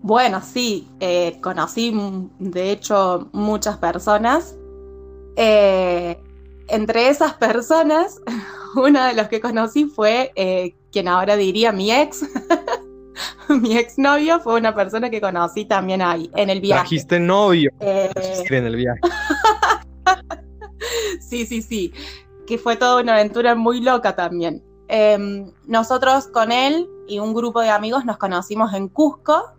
Bueno, 0.01 0.41
sí, 0.41 0.89
eh, 1.01 1.39
conocí 1.43 1.95
de 2.39 2.71
hecho 2.71 3.29
muchas 3.33 3.77
personas. 3.77 4.57
Eh, 5.37 6.19
entre 6.69 7.11
esas 7.11 7.35
personas, 7.35 8.23
una 8.75 9.09
de 9.09 9.15
los 9.17 9.29
que 9.29 9.43
conocí 9.43 9.85
fue 9.85 10.33
eh, 10.35 10.75
quien 10.91 11.09
ahora 11.09 11.37
diría 11.37 11.73
mi 11.73 11.93
ex. 11.93 12.25
mi 13.49 13.77
exnovio 13.77 14.41
fue 14.41 14.57
una 14.57 14.75
persona 14.75 15.11
que 15.11 15.21
conocí 15.21 15.65
también 15.65 16.03
ahí, 16.03 16.31
en 16.35 16.51
el 16.51 16.61
viaje. 16.61 16.81
¿Trajiste 16.81 17.21
novio? 17.21 17.71
Eh, 17.81 18.11
en 18.51 18.67
el 18.67 18.77
viaje. 18.77 19.01
sí, 21.21 21.47
sí, 21.47 21.63
sí. 21.63 21.93
Que 22.47 22.59
fue 22.59 22.77
toda 22.77 23.03
una 23.03 23.15
aventura 23.15 23.55
muy 23.55 23.81
loca 23.81 24.15
también. 24.15 24.63
Em, 24.89 25.51
nosotros 25.67 26.27
con 26.29 26.53
él 26.53 26.89
y 27.09 27.19
un 27.19 27.35
grupo 27.35 27.61
de 27.61 27.71
amigos 27.71 28.05
nos 28.05 28.19
conocimos 28.19 28.75
en 28.75 28.89
Cusco. 28.89 29.53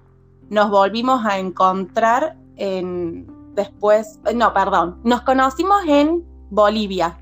Nos 0.50 0.70
volvimos 0.70 1.26
a 1.26 1.40
encontrar 1.40 2.38
en 2.58 3.26
después, 3.56 4.20
no, 4.36 4.54
perdón, 4.54 5.00
nos 5.04 5.22
conocimos 5.22 5.84
en 5.88 6.24
Bolivia, 6.50 7.18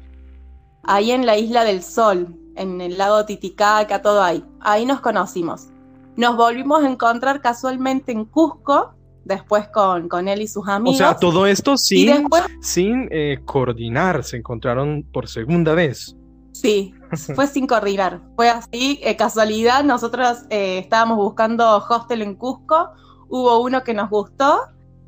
ahí 0.84 1.12
en 1.12 1.26
la 1.26 1.38
isla 1.38 1.64
del 1.64 1.82
Sol, 1.82 2.36
en 2.56 2.82
el 2.82 2.98
lago 2.98 3.26
Titicaca, 3.26 4.02
todo 4.02 4.22
ahí. 4.22 4.44
Ahí 4.60 4.86
nos 4.86 5.00
conocimos. 5.00 5.68
Nos 6.16 6.38
volvimos 6.38 6.84
a 6.84 6.90
encontrar 6.90 7.42
casualmente 7.42 8.12
en 8.12 8.26
Cusco, 8.26 8.94
después 9.26 9.68
con, 9.70 10.08
con 10.08 10.28
él 10.28 10.42
y 10.42 10.48
sus 10.48 10.68
amigos. 10.68 10.96
O 10.96 10.98
sea, 10.98 11.16
todo 11.16 11.48
esto 11.48 11.76
sin, 11.78 12.28
sin 12.62 13.08
eh, 13.12 13.40
coordinar, 13.46 14.24
se 14.24 14.38
encontraron 14.38 15.04
por 15.12 15.28
segunda 15.28 15.74
vez. 15.74 16.16
Sí, 16.52 16.94
fue 17.34 17.48
sin 17.48 17.66
coordinar. 17.66 18.22
Fue 18.36 18.50
así, 18.50 19.00
eh, 19.02 19.16
casualidad. 19.16 19.84
Nosotros 19.84 20.44
eh, 20.50 20.78
estábamos 20.78 21.18
buscando 21.18 21.78
hostel 21.78 22.22
en 22.22 22.36
Cusco. 22.36 22.92
Hubo 23.28 23.60
uno 23.62 23.84
que 23.84 23.96
nos 23.96 24.10
gustó. 24.10 24.60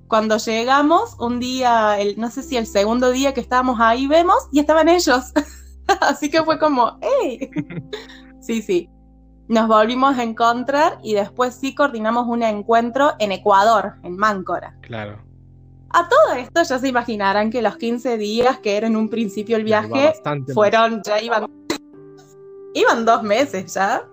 Cuando 0.07 0.38
llegamos, 0.38 1.15
un 1.19 1.39
día, 1.39 2.00
el, 2.00 2.19
no 2.19 2.31
sé 2.31 2.41
si 2.41 2.57
el 2.57 2.65
segundo 2.65 3.12
día 3.12 3.33
que 3.33 3.41
estábamos 3.41 3.79
ahí, 3.79 4.07
vemos 4.07 4.38
y 4.51 4.59
estaban 4.59 4.89
ellos. 4.89 5.33
así 6.01 6.31
que 6.31 6.43
fue 6.43 6.57
como, 6.57 6.97
¡hey! 7.01 7.50
sí, 8.41 8.62
sí 8.63 8.89
nos 9.48 9.68
volvimos 9.68 10.18
a 10.18 10.24
encontrar 10.24 11.00
y 11.04 11.14
después 11.14 11.56
sí 11.56 11.75
coordinamos 11.75 12.28
un 12.28 12.44
encuentro 12.44 13.14
en 13.20 13.32
Ecuador, 13.32 13.94
en 14.04 14.18
Máncora. 14.18 14.75
Claro. 14.82 15.20
A 15.90 16.10
todo 16.10 16.34
esto 16.34 16.64
ya 16.64 16.80
se 16.80 16.88
imaginarán 16.88 17.52
que 17.52 17.62
los 17.62 17.78
15 17.78 18.18
días 18.18 18.60
que 18.60 18.75
era 18.75 18.88
en 18.88 18.96
un 18.96 19.08
principio 19.10 19.56
el 19.56 19.64
viaje 19.64 20.14
fueron, 20.54 21.02
ya 21.04 21.22
iban, 21.22 21.48
iban 22.74 23.06
dos 23.06 23.24
meses 23.24 23.74
ya. 23.74 24.06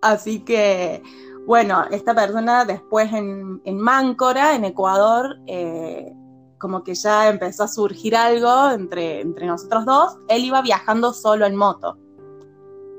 Así 0.00 0.40
que, 0.40 1.02
bueno, 1.46 1.84
esta 1.90 2.14
persona 2.14 2.64
después 2.64 3.12
en, 3.12 3.60
en 3.64 3.78
Máncora, 3.78 4.54
en 4.54 4.64
Ecuador, 4.64 5.36
eh, 5.46 6.12
como 6.58 6.82
que 6.82 6.94
ya 6.94 7.28
empezó 7.28 7.64
a 7.64 7.68
surgir 7.68 8.16
algo 8.16 8.70
entre, 8.70 9.20
entre 9.20 9.46
nosotros 9.46 9.84
dos. 9.84 10.18
Él 10.28 10.44
iba 10.44 10.62
viajando 10.62 11.12
solo 11.12 11.44
en 11.44 11.56
moto, 11.56 11.98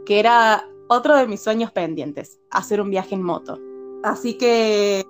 que 0.06 0.20
era 0.20 0.68
otro 0.88 1.16
de 1.16 1.28
mis 1.28 1.42
sueños 1.42 1.72
pendientes, 1.72 2.40
hacer 2.52 2.82
un 2.82 2.90
viaje 2.90 3.16
en 3.16 3.22
moto. 3.22 3.60
Así 4.04 4.38
que, 4.38 5.06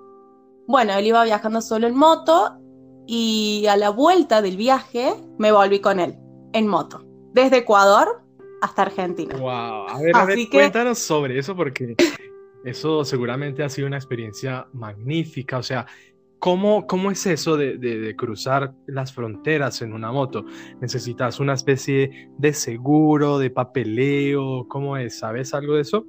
bueno, 0.66 0.92
él 0.94 1.06
iba 1.06 1.24
viajando 1.24 1.60
solo 1.60 1.86
en 1.86 1.96
moto 1.96 2.58
y 3.06 3.66
a 3.68 3.76
la 3.76 3.90
vuelta 3.90 4.42
del 4.42 4.56
viaje 4.56 5.14
me 5.38 5.52
volví 5.52 5.80
con 5.80 6.00
él, 6.00 6.16
en 6.52 6.66
moto, 6.66 7.04
desde 7.32 7.58
Ecuador 7.58 8.22
hasta 8.60 8.82
Argentina. 8.82 9.36
Wow, 9.36 9.88
a 9.88 10.00
ver, 10.00 10.16
a 10.16 10.24
ver, 10.24 10.38
cuéntanos 10.50 10.98
sobre 10.98 11.38
eso 11.38 11.54
porque 11.54 11.96
eso 12.64 13.04
seguramente 13.04 13.62
ha 13.62 13.68
sido 13.68 13.86
una 13.86 13.96
experiencia 13.96 14.66
magnífica, 14.72 15.58
o 15.58 15.62
sea, 15.62 15.86
¿Cómo, 16.38 16.86
¿Cómo, 16.86 17.10
es 17.10 17.26
eso 17.26 17.56
de, 17.56 18.14
cruzar 18.16 18.72
las 18.86 19.12
fronteras 19.12 19.82
en 19.82 19.92
una 19.92 20.12
moto? 20.12 20.44
¿Necesitas 20.80 21.40
una 21.40 21.54
especie 21.54 22.30
de 22.38 22.52
seguro, 22.52 23.38
de 23.38 23.50
papeleo? 23.50 24.66
¿Cómo 24.68 24.96
es? 24.96 25.18
¿Sabes 25.18 25.52
algo 25.52 25.74
de 25.74 25.82
eso? 25.82 26.06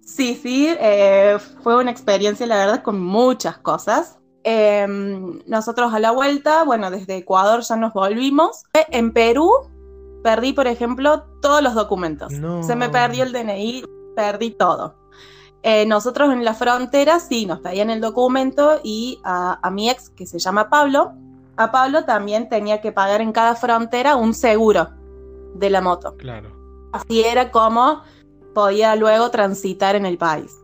Sí, 0.00 0.38
sí, 0.40 0.68
eh, 0.80 1.38
fue 1.62 1.76
una 1.76 1.90
experiencia, 1.90 2.46
la 2.46 2.56
verdad, 2.56 2.82
con 2.82 3.00
muchas 3.00 3.58
cosas. 3.58 4.18
Em, 4.44 5.40
nosotros 5.46 5.92
a 5.94 5.98
la 5.98 6.10
vuelta, 6.10 6.64
bueno, 6.64 6.90
desde 6.90 7.16
Ecuador 7.16 7.62
ya 7.62 7.76
nos 7.76 7.94
volvimos. 7.94 8.64
En 8.90 9.12
Perú 9.12 9.50
perdí, 10.22 10.52
por 10.52 10.66
ejemplo, 10.66 11.24
todos 11.40 11.62
los 11.62 11.74
documentos. 11.74 12.32
Se 12.62 12.76
me 12.76 12.90
perdió 12.90 13.24
el 13.24 13.32
DNI, 13.32 13.84
perdí 14.14 14.50
todo. 14.50 15.03
Eh, 15.66 15.86
nosotros 15.86 16.30
en 16.30 16.44
la 16.44 16.52
frontera 16.52 17.18
sí 17.18 17.46
nos 17.46 17.60
pedían 17.60 17.88
el 17.88 18.02
documento 18.02 18.80
y 18.84 19.18
a, 19.24 19.70
mi 19.72 19.88
ex, 19.88 20.10
que 20.10 20.26
se 20.26 20.38
llama 20.38 20.68
Pablo, 20.68 21.14
a 21.56 21.72
Pablo 21.72 22.04
también 22.04 22.50
tenía 22.50 22.82
que 22.82 22.92
pagar 22.92 23.22
en 23.22 23.32
cada 23.32 23.54
frontera 23.54 24.16
un 24.16 24.34
seguro 24.34 24.90
de 25.54 25.70
la 25.70 25.80
moto. 25.80 26.18
Claro. 26.18 26.50
Así 26.92 27.22
era 27.22 27.50
como 27.50 28.02
podía 28.52 28.94
luego 28.94 29.30
transitar 29.30 29.96
en 29.96 30.04
el 30.04 30.18
país. 30.18 30.54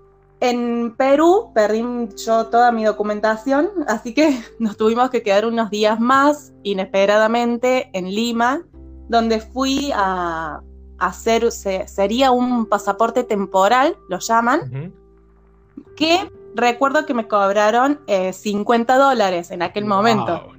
En 0.41 0.95
Perú 0.99 1.51
perdí 1.55 1.83
yo 2.23 2.49
toda 2.49 2.71
mi 2.71 2.85
documentación, 2.85 3.71
así 3.89 4.13
que 4.13 4.39
nos 4.59 4.77
tuvimos 4.77 5.09
que 5.09 5.23
quedar 5.23 5.47
unos 5.47 5.71
días 5.71 5.99
más 5.99 6.53
inesperadamente 6.63 7.89
en 7.95 8.05
Lima, 8.15 8.61
donde 9.09 9.41
fui 9.41 9.93
a, 9.95 10.61
hacer, 11.01 11.51
sería 11.51 12.31
un 12.31 12.67
pasaporte 12.67 13.25
temporal, 13.25 13.97
lo 14.09 14.19
llaman, 14.19 14.93
que 15.97 16.31
recuerdo 16.55 17.07
que 17.07 17.15
me 17.15 17.27
cobraron 17.27 18.01
50 18.07 18.95
eh, 18.95 18.99
dólares 18.99 19.51
en 19.51 19.63
aquel 19.63 19.87
momento. 19.87 20.53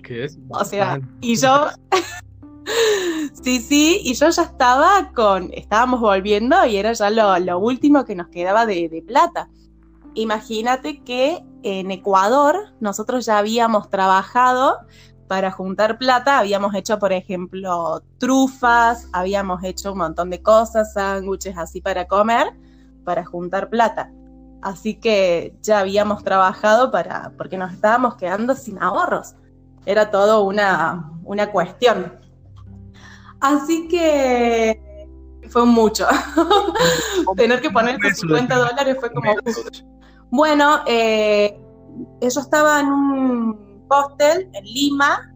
o 0.50 0.66
sea, 0.66 1.00
y 1.22 1.36
yo, 1.36 1.68
sí, 3.42 3.60
sí, 3.62 4.02
y 4.04 4.14
yo 4.16 4.30
ya 4.30 4.44
estaba 4.44 5.12
con, 5.14 5.52
estábamos 5.54 6.02
volviendo 6.02 6.66
y 6.66 6.78
era 6.78 6.94
ya 6.94 7.10
lo, 7.10 7.60
último 7.60 8.04
que 8.04 8.16
nos 8.16 8.28
quedaba 8.28 8.66
de, 8.66 8.90
de 8.90 9.02
plata. 9.02 9.48
Imagínate 10.16 11.02
que 11.04 11.42
en 11.64 11.92
Ecuador 11.92 12.74
nosotros 12.80 13.26
ya 13.26 13.38
habíamos 13.38 13.90
trabajado 13.90 14.80
para 15.32 15.50
juntar 15.50 15.98
plata 15.98 16.40
habíamos 16.40 16.76
hecho, 16.76 17.00
por 17.00 17.14
ejemplo, 17.14 18.04
trufas, 18.18 19.08
habíamos 19.14 19.64
hecho 19.64 19.94
un 19.94 20.00
montón 20.00 20.30
de 20.30 20.42
cosas, 20.42 20.92
sándwiches 20.92 21.58
así 21.58 21.80
para 21.80 22.06
comer, 22.06 22.48
para 23.06 23.24
juntar 23.24 23.70
plata. 23.70 24.12
Así 24.62 24.96
que 24.96 25.56
ya 25.62 25.80
habíamos 25.80 26.26
trabajado 26.26 26.92
para, 26.92 27.32
porque 27.38 27.58
nos 27.58 27.72
estábamos 27.72 28.16
quedando 28.16 28.56
sin 28.56 28.84
ahorros. 28.84 29.36
Era 29.86 30.12
todo 30.12 30.44
una, 30.44 31.10
una 31.24 31.50
cuestión. 31.50 32.20
Así 33.40 33.88
que 33.88 35.08
fue 35.48 35.66
mucho. 35.66 36.08
Tener 37.38 37.62
que 37.62 37.70
poner 37.70 37.98
50 38.02 38.54
dólares 38.54 38.98
fue 39.00 39.10
como... 39.14 39.34
Bueno, 40.30 40.82
eh, 40.88 41.58
yo 42.20 42.28
estaba 42.42 42.82
en 42.82 42.88
un 42.88 43.71
hostel 43.92 44.50
en 44.54 44.66
Lima 44.66 45.32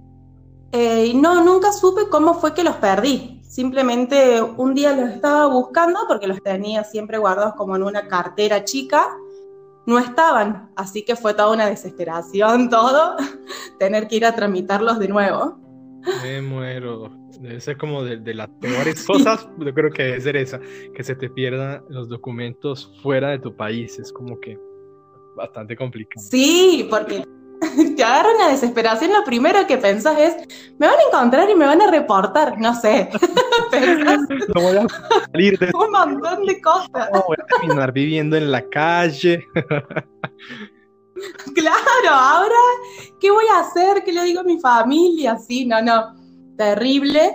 eh, 0.71 1.07
y 1.07 1.13
no, 1.13 1.43
nunca 1.43 1.71
supe 1.71 2.09
cómo 2.09 2.33
fue 2.33 2.53
que 2.53 2.63
los 2.63 2.75
perdí. 2.75 3.41
Simplemente 3.43 4.41
un 4.41 4.73
día 4.73 4.93
los 4.93 5.09
estaba 5.09 5.47
buscando 5.47 6.01
porque 6.07 6.27
los 6.27 6.43
tenía 6.43 6.83
siempre 6.83 7.17
guardados 7.17 7.53
como 7.55 7.75
en 7.77 7.83
una 7.83 8.07
cartera 8.07 8.65
chica. 8.65 9.07
No 9.85 9.99
estaban, 9.99 10.71
así 10.75 11.05
que 11.05 11.15
fue 11.15 11.33
toda 11.33 11.53
una 11.53 11.67
desesperación 11.67 12.69
todo, 12.71 13.15
tener 13.79 14.07
que 14.07 14.17
ir 14.17 14.25
a 14.25 14.35
tramitarlos 14.35 14.99
de 14.99 15.07
nuevo. 15.07 15.57
Me 16.21 16.41
muero. 16.41 17.09
Debe 17.39 17.61
ser 17.61 17.77
como 17.77 18.03
de, 18.03 18.33
las 18.33 18.49
peores 18.59 19.03
cosas, 19.07 19.47
yo 19.57 19.73
creo 19.73 19.91
que 19.91 20.03
debe 20.03 20.21
ser 20.21 20.35
esa, 20.35 20.59
que 20.93 21.03
se 21.03 21.15
te 21.15 21.29
pierdan 21.29 21.83
los 21.89 22.09
documentos 22.09 22.91
fuera 23.01 23.29
de 23.29 23.39
tu 23.39 23.55
país. 23.55 23.97
Es 23.97 24.11
como 24.11 24.39
que 24.39 24.59
bastante 25.37 25.77
complicado. 25.77 26.25
Sí, 26.29 26.87
porque 26.89 27.23
te 27.95 28.03
agarra 28.03 28.29
una 28.35 28.49
desesperación, 28.49 29.13
lo 29.13 29.23
primero 29.23 29.65
que 29.67 29.77
pensás 29.77 30.17
es, 30.19 30.35
me 30.77 30.87
van 30.87 30.99
a 30.99 31.03
encontrar 31.07 31.49
y 31.49 31.55
me 31.55 31.65
van 31.65 31.81
a 31.81 31.91
reportar, 31.91 32.59
no 32.59 32.79
sé. 32.79 33.09
no 34.55 34.61
voy 34.61 34.77
a 34.77 34.87
salir 35.31 35.57
de... 35.59 35.71
Un 35.73 35.91
montón 35.91 36.45
de 36.45 36.61
cosas. 36.61 37.09
No, 37.13 37.23
voy 37.27 37.37
a 37.41 37.45
terminar 37.45 37.91
viviendo 37.91 38.37
en 38.37 38.51
la 38.51 38.67
calle. 38.69 39.45
claro, 41.55 42.09
ahora, 42.09 42.55
¿qué 43.19 43.31
voy 43.31 43.45
a 43.53 43.59
hacer? 43.59 44.03
¿Qué 44.03 44.11
le 44.11 44.23
digo 44.23 44.41
a 44.41 44.43
mi 44.43 44.59
familia? 44.59 45.37
Sí, 45.37 45.65
no, 45.65 45.81
no, 45.81 46.15
terrible. 46.57 47.31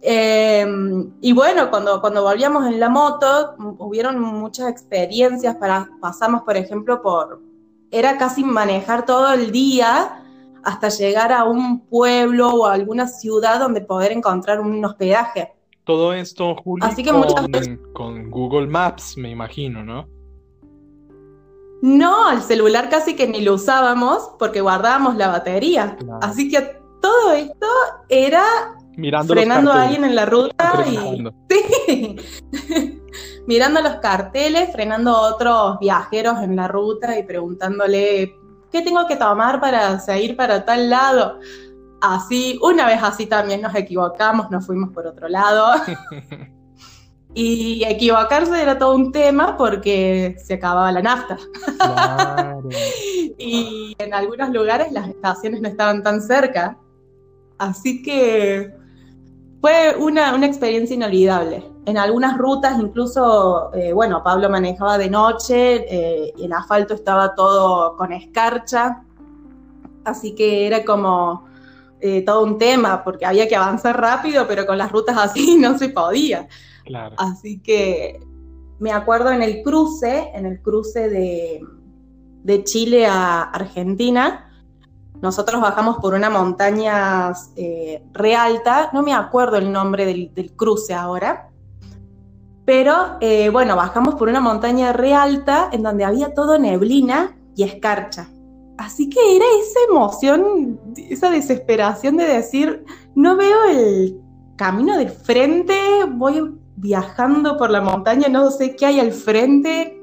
Em, 0.00 1.12
y 1.20 1.32
bueno, 1.32 1.70
cuando, 1.70 2.00
cuando 2.00 2.22
volvíamos 2.22 2.66
en 2.66 2.78
la 2.78 2.88
moto, 2.88 3.56
hubieron 3.78 4.20
muchas 4.20 4.68
experiencias, 4.68 5.56
para, 5.56 5.90
pasamos, 6.00 6.42
por 6.42 6.56
ejemplo, 6.56 7.02
por, 7.02 7.40
era 7.90 8.18
casi 8.18 8.44
manejar 8.44 9.06
todo 9.06 9.32
el 9.32 9.50
día 9.50 10.24
hasta 10.62 10.88
llegar 10.88 11.32
a 11.32 11.44
un 11.44 11.80
pueblo 11.80 12.50
o 12.50 12.66
a 12.66 12.74
alguna 12.74 13.06
ciudad 13.06 13.60
donde 13.60 13.80
poder 13.80 14.12
encontrar 14.12 14.60
un 14.60 14.84
hospedaje. 14.84 15.52
Todo 15.84 16.12
esto, 16.12 16.54
Julio, 16.56 16.84
Así 16.84 17.02
que 17.02 17.10
con, 17.10 17.92
con 17.94 18.30
Google 18.30 18.66
Maps, 18.66 19.16
me 19.16 19.30
imagino, 19.30 19.82
¿no? 19.82 20.06
No, 21.80 22.30
el 22.30 22.42
celular 22.42 22.90
casi 22.90 23.14
que 23.14 23.28
ni 23.28 23.40
lo 23.40 23.54
usábamos 23.54 24.32
porque 24.38 24.60
guardábamos 24.60 25.16
la 25.16 25.28
batería. 25.28 25.96
Así 26.20 26.50
que 26.50 26.78
todo 27.00 27.32
esto 27.32 27.66
era 28.08 28.77
Mirando 28.98 29.32
frenando 29.32 29.72
a 29.72 29.84
alguien 29.84 30.04
en 30.04 30.16
la 30.16 30.26
ruta 30.26 30.84
y 30.90 31.24
sí. 31.48 32.16
mirando 33.46 33.80
los 33.80 33.94
carteles, 33.96 34.72
frenando 34.72 35.12
a 35.12 35.34
otros 35.34 35.78
viajeros 35.78 36.42
en 36.42 36.56
la 36.56 36.66
ruta 36.66 37.16
y 37.16 37.22
preguntándole, 37.22 38.34
¿qué 38.72 38.82
tengo 38.82 39.06
que 39.06 39.14
tomar 39.14 39.60
para 39.60 40.00
seguir 40.00 40.36
para 40.36 40.64
tal 40.64 40.90
lado? 40.90 41.38
Así, 42.00 42.58
una 42.60 42.86
vez 42.86 42.98
así 43.00 43.26
también 43.26 43.62
nos 43.62 43.74
equivocamos, 43.76 44.50
nos 44.50 44.66
fuimos 44.66 44.90
por 44.90 45.06
otro 45.06 45.28
lado. 45.28 45.80
y 47.34 47.84
equivocarse 47.84 48.60
era 48.60 48.80
todo 48.80 48.96
un 48.96 49.12
tema 49.12 49.56
porque 49.56 50.34
se 50.44 50.54
acababa 50.54 50.90
la 50.90 51.02
nafta. 51.02 51.38
y 53.38 53.94
en 53.96 54.12
algunos 54.12 54.50
lugares 54.50 54.90
las 54.90 55.08
estaciones 55.08 55.60
no 55.60 55.68
estaban 55.68 56.02
tan 56.02 56.20
cerca. 56.20 56.76
Así 57.58 58.02
que 58.02 58.77
fue 59.60 59.96
una, 59.98 60.34
una 60.34 60.46
experiencia 60.46 60.94
inolvidable 60.94 61.64
en 61.88 61.96
algunas 61.96 62.36
rutas 62.36 62.78
incluso, 62.78 63.72
eh, 63.72 63.94
bueno, 63.94 64.22
Pablo 64.22 64.50
manejaba 64.50 64.98
de 64.98 65.08
noche, 65.08 65.86
eh, 65.88 66.34
y 66.36 66.44
el 66.44 66.52
asfalto 66.52 66.92
estaba 66.92 67.34
todo 67.34 67.96
con 67.96 68.12
escarcha, 68.12 69.04
así 70.04 70.34
que 70.34 70.66
era 70.66 70.84
como 70.84 71.46
eh, 72.02 72.20
todo 72.26 72.44
un 72.44 72.58
tema, 72.58 73.02
porque 73.02 73.24
había 73.24 73.48
que 73.48 73.56
avanzar 73.56 73.98
rápido, 73.98 74.46
pero 74.46 74.66
con 74.66 74.76
las 74.76 74.92
rutas 74.92 75.16
así 75.16 75.56
no 75.60 75.78
se 75.78 75.88
podía. 75.88 76.46
Claro. 76.84 77.16
Así 77.18 77.58
que 77.60 78.20
me 78.78 78.92
acuerdo 78.92 79.30
en 79.30 79.40
el 79.40 79.62
cruce, 79.62 80.30
en 80.34 80.44
el 80.44 80.60
cruce 80.60 81.08
de, 81.08 81.62
de 82.42 82.64
Chile 82.64 83.06
a 83.06 83.44
Argentina, 83.44 84.47
nosotros 85.20 85.60
bajamos 85.60 85.96
por 85.98 86.14
una 86.14 86.30
montaña 86.30 87.32
re 88.12 88.34
alta, 88.36 88.90
no 88.92 89.02
me 89.02 89.14
acuerdo 89.14 89.56
el 89.56 89.72
nombre 89.72 90.06
del, 90.06 90.52
cruce 90.56 90.94
ahora, 90.94 91.50
pero 92.64 93.16
eh, 93.20 93.48
bueno, 93.50 93.76
bajamos 93.76 94.14
por 94.14 94.28
una 94.28 94.40
montaña 94.40 94.92
re 94.92 95.14
alta 95.14 95.70
en 95.72 95.82
donde 95.82 96.04
había 96.04 96.34
todo 96.34 96.58
neblina 96.58 97.36
y 97.56 97.62
escarcha. 97.62 98.28
Así 98.76 99.08
que 99.08 99.36
era 99.36 99.44
esa 99.60 99.80
emoción, 99.90 100.78
esa 100.96 101.30
desesperación 101.30 102.16
de 102.16 102.24
decir, 102.24 102.84
no 103.16 103.36
veo 103.36 103.64
el 103.64 104.20
camino 104.56 104.96
del 104.96 105.10
frente, 105.10 105.76
voy 106.08 106.54
viajando 106.76 107.56
por 107.56 107.70
la 107.70 107.80
montaña, 107.80 108.28
no 108.28 108.50
sé 108.52 108.76
qué 108.76 108.86
hay 108.86 109.00
al 109.00 109.12
frente. 109.12 110.00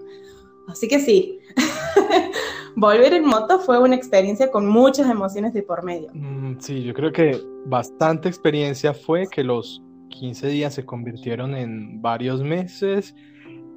Así 0.67 0.89
que 0.89 0.99
sí, 0.99 1.39
volver 2.76 3.14
en 3.14 3.26
moto 3.26 3.60
fue 3.60 3.80
una 3.80 3.96
experiencia 3.96 4.52
con 4.52 4.68
muchas 4.68 5.10
emociones 5.10 5.54
de 5.54 5.64
por 5.64 5.84
medio. 5.84 6.10
Mm, 6.14 6.60
sí, 6.60 6.84
yo 6.84 6.94
creo 6.94 7.12
que 7.12 7.42
bastante 7.66 8.28
experiencia 8.30 8.94
fue 8.94 9.28
que 9.28 9.44
los 9.44 9.82
15 10.10 10.48
días 10.48 10.74
se 10.74 10.86
convirtieron 10.86 11.56
en 11.56 12.02
varios 12.02 12.42
meses, 12.42 13.16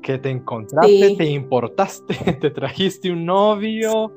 que 0.02 0.18
te 0.18 0.30
encontraste, 0.30 1.16
te 1.16 1.26
importaste, 1.26 2.14
te 2.40 2.50
trajiste 2.50 3.10
un 3.10 3.24
novio, 3.24 4.12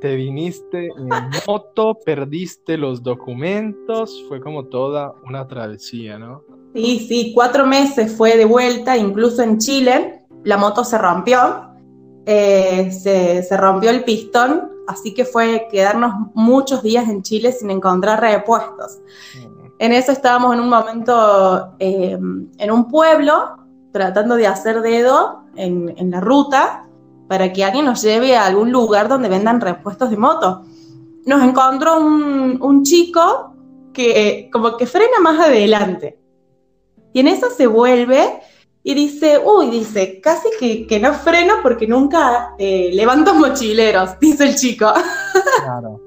te 0.00 0.14
viniste 0.16 0.86
en 0.86 1.08
moto, 1.46 1.98
perdiste 2.04 2.76
los 2.76 3.02
documentos, 3.02 4.24
fue 4.28 4.40
como 4.40 4.66
toda 4.66 5.14
una 5.24 5.46
travesía, 5.46 6.18
¿no? 6.18 6.42
Sí, 6.74 7.06
sí, 7.08 7.32
cuatro 7.34 7.66
meses 7.66 8.14
fue 8.14 8.36
de 8.36 8.44
vuelta, 8.44 8.96
incluso 8.96 9.42
en 9.42 9.58
Chile, 9.58 10.24
la 10.44 10.58
moto 10.58 10.84
se 10.84 10.98
rompió, 10.98 11.70
eh, 12.26 12.90
se, 12.92 13.42
se 13.44 13.56
rompió 13.56 13.90
el 13.90 14.04
pistón, 14.04 14.70
así 14.88 15.14
que 15.14 15.24
fue 15.24 15.68
quedarnos 15.70 16.12
muchos 16.34 16.82
días 16.82 17.08
en 17.08 17.22
Chile 17.22 17.52
sin 17.52 17.70
encontrar 17.70 18.20
repuestos. 18.20 18.98
Mm. 19.34 19.56
En 19.78 19.92
eso 19.92 20.12
estábamos 20.12 20.54
en 20.54 20.60
un 20.60 20.68
momento 20.68 21.74
eh, 21.78 22.18
en 22.58 22.70
un 22.70 22.88
pueblo 22.88 23.56
tratando 23.92 24.36
de 24.36 24.46
hacer 24.46 24.80
dedo 24.80 25.44
en, 25.54 26.10
la 26.10 26.20
ruta 26.20 26.86
para 27.28 27.52
que 27.52 27.64
alguien 27.64 27.84
nos 27.84 28.02
lleve 28.02 28.36
a 28.36 28.46
algún 28.46 28.72
lugar 28.72 29.08
donde 29.08 29.28
vendan 29.28 29.60
repuestos 29.60 30.10
de 30.10 30.16
moto. 30.16 30.64
Nos 31.26 31.42
encontró 31.42 31.98
un, 31.98 32.82
chico 32.84 33.54
que 33.92 34.48
como 34.52 34.76
que 34.76 34.86
frena 34.86 35.18
más 35.20 35.40
adelante. 35.40 36.18
Y 37.12 37.20
en 37.20 37.28
eso 37.28 37.48
se 37.50 37.66
vuelve 37.66 38.40
y 38.88 38.94
dice, 38.94 39.42
uy, 39.44 39.68
dice, 39.68 40.20
casi 40.20 40.48
que, 40.88 41.00
no 41.00 41.12
freno 41.12 41.54
porque 41.60 41.88
nunca 41.88 42.54
eh, 42.56 42.90
levanto 42.92 43.34
mochileros, 43.34 44.16
dice 44.20 44.44
el 44.44 44.54
chico. 44.54 44.92
Claro. 45.64 46.00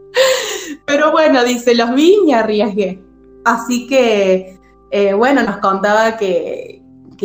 Pero 0.85 1.11
bueno, 1.11 1.43
dice, 1.43 1.75
los 1.75 1.93
vi 1.93 2.13
y 2.13 2.25
me 2.25 2.35
arriesgué. 2.35 3.03
Así 3.43 3.85
que, 3.85 4.57
eh, 4.91 5.13
bueno, 5.13 5.43
nos 5.43 5.57
contaba 5.57 6.15
que, 6.15 6.81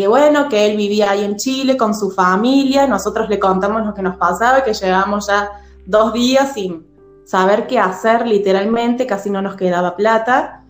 bueno, 0.09 0.49
que 0.49 0.67
él 0.67 0.77
vivía 0.77 1.12
ahí 1.12 1.23
en 1.23 1.37
Chile 1.37 1.77
con 1.77 1.95
su 1.95 2.11
familia, 2.11 2.88
nosotros 2.88 3.29
le 3.29 3.38
contamos 3.38 3.87
lo 3.87 3.95
que 3.95 4.03
nos 4.03 4.17
pasaba, 4.17 4.64
que 4.64 4.75
llegábamos 4.75 5.29
ya 5.29 5.53
dos 5.87 6.12
días 6.12 6.55
sin 6.55 6.85
saber 7.25 7.69
qué 7.69 7.79
hacer 7.79 8.27
literalmente, 8.27 9.07
casi 9.07 9.31
no 9.31 9.40
nos 9.40 9.55
quedaba 9.55 9.95
plata. 9.95 10.63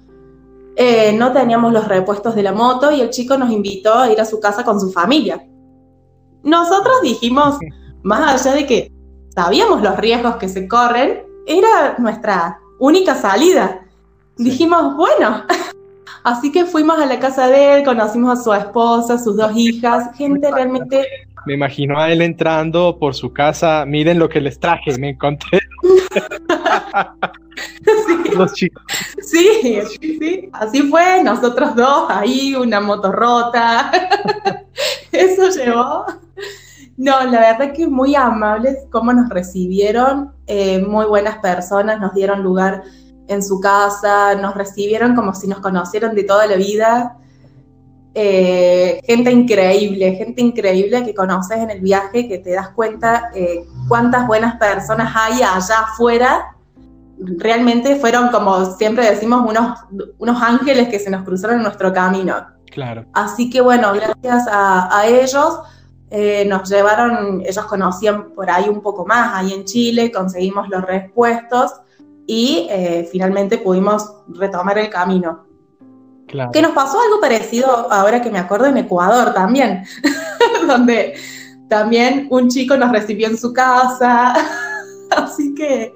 Eh, 0.76 1.12
no 1.16 1.32
teníamos 1.32 1.72
los 1.72 1.86
repuestos 1.86 2.34
de 2.34 2.42
la 2.42 2.52
moto 2.52 2.90
y 2.90 3.00
el 3.00 3.10
chico 3.10 3.36
nos 3.36 3.50
invitó 3.50 3.94
a 3.94 4.10
ir 4.10 4.20
a 4.20 4.24
su 4.24 4.40
casa 4.40 4.64
con 4.64 4.80
su 4.80 4.90
familia. 4.90 5.46
Nosotros 6.42 7.00
dijimos, 7.02 7.58
más 8.02 8.44
allá 8.44 8.56
de 8.56 8.66
que 8.66 8.92
sabíamos 9.34 9.82
los 9.82 9.96
riesgos 9.96 10.36
que 10.36 10.48
se 10.48 10.66
corren, 10.66 11.22
era 11.46 11.96
nuestra 11.98 12.58
única 12.78 13.14
salida. 13.14 13.86
Dijimos, 14.36 14.96
bueno, 14.96 15.44
así 16.24 16.50
que 16.50 16.64
fuimos 16.64 16.98
a 16.98 17.06
la 17.06 17.20
casa 17.20 17.46
de 17.48 17.74
él, 17.78 17.84
conocimos 17.84 18.40
a 18.40 18.42
su 18.42 18.52
esposa, 18.52 19.18
sus 19.18 19.36
dos 19.36 19.52
hijas, 19.56 20.16
gente 20.16 20.50
realmente... 20.50 21.06
Me 21.46 21.54
imagino 21.54 22.00
a 22.00 22.10
él 22.10 22.22
entrando 22.22 22.98
por 22.98 23.14
su 23.14 23.32
casa, 23.32 23.84
miren 23.86 24.18
lo 24.18 24.28
que 24.28 24.40
les 24.40 24.58
traje, 24.58 24.96
me 24.98 25.10
encontré. 25.10 25.60
sí. 28.06 28.30
Los 28.36 28.52
chicos. 28.52 28.82
Sí, 29.22 29.80
sí, 30.00 30.18
sí, 30.18 30.50
así 30.52 30.82
fue, 30.90 31.22
nosotros 31.22 31.74
dos 31.74 32.06
ahí, 32.08 32.54
una 32.54 32.80
moto 32.80 33.12
rota, 33.12 33.90
eso 35.12 35.48
llevó. 35.48 36.04
No, 36.96 37.24
la 37.24 37.40
verdad 37.40 37.72
que 37.72 37.86
muy 37.88 38.14
amables 38.14 38.78
cómo 38.90 39.12
nos 39.12 39.28
recibieron, 39.28 40.32
eh, 40.46 40.78
muy 40.78 41.06
buenas 41.06 41.38
personas, 41.38 42.00
nos 42.00 42.14
dieron 42.14 42.42
lugar 42.42 42.84
en 43.26 43.42
su 43.42 43.60
casa, 43.60 44.34
nos 44.36 44.54
recibieron 44.54 45.14
como 45.14 45.34
si 45.34 45.48
nos 45.48 45.60
conocieran 45.60 46.14
de 46.14 46.24
toda 46.24 46.46
la 46.46 46.56
vida. 46.56 47.18
Eh, 48.14 49.00
gente 49.04 49.32
increíble, 49.32 50.14
gente 50.14 50.40
increíble 50.40 51.04
que 51.04 51.14
conoces 51.14 51.58
en 51.58 51.70
el 51.70 51.80
viaje, 51.80 52.28
que 52.28 52.38
te 52.38 52.52
das 52.52 52.68
cuenta 52.70 53.30
eh, 53.34 53.66
cuántas 53.88 54.26
buenas 54.28 54.56
personas 54.56 55.12
hay 55.16 55.42
allá 55.42 55.80
afuera. 55.80 56.54
Realmente 57.38 57.96
fueron, 57.96 58.28
como 58.28 58.64
siempre 58.76 59.08
decimos, 59.10 59.48
unos, 59.48 59.78
unos 60.18 60.42
ángeles 60.42 60.88
que 60.88 60.98
se 60.98 61.10
nos 61.10 61.24
cruzaron 61.24 61.56
en 61.56 61.62
nuestro 61.62 61.92
camino. 61.92 62.34
Claro. 62.70 63.06
Así 63.12 63.50
que 63.50 63.60
bueno, 63.60 63.92
gracias 63.92 64.48
a, 64.50 65.06
ellos 65.06 65.60
eh, 66.10 66.44
nos 66.46 66.68
llevaron, 66.68 67.42
ellos 67.46 67.64
conocían 67.66 68.30
por 68.30 68.50
ahí 68.50 68.68
un 68.68 68.80
poco 68.80 69.06
más, 69.06 69.34
ahí 69.34 69.52
en 69.52 69.64
Chile, 69.64 70.10
conseguimos 70.10 70.68
los 70.68 70.82
respuestos 70.82 71.72
y 72.26 72.68
finalmente 73.12 73.58
pudimos 73.58 74.14
retomar 74.28 74.78
el 74.78 74.88
camino. 74.88 75.44
Que 76.52 76.62
nos 76.62 76.72
pasó 76.72 77.00
algo 77.00 77.20
parecido, 77.20 77.92
ahora 77.92 78.20
que 78.20 78.30
me 78.30 78.38
acuerdo, 78.38 78.66
en 78.66 78.78
Ecuador 78.78 79.32
también, 79.32 79.84
donde 80.66 81.14
también 81.68 82.26
un 82.30 82.48
chico 82.48 82.76
nos 82.76 82.90
recibió 82.90 83.28
en 83.28 83.38
su 83.38 83.52
casa. 83.52 84.34
Así 85.16 85.54
que 85.54 85.94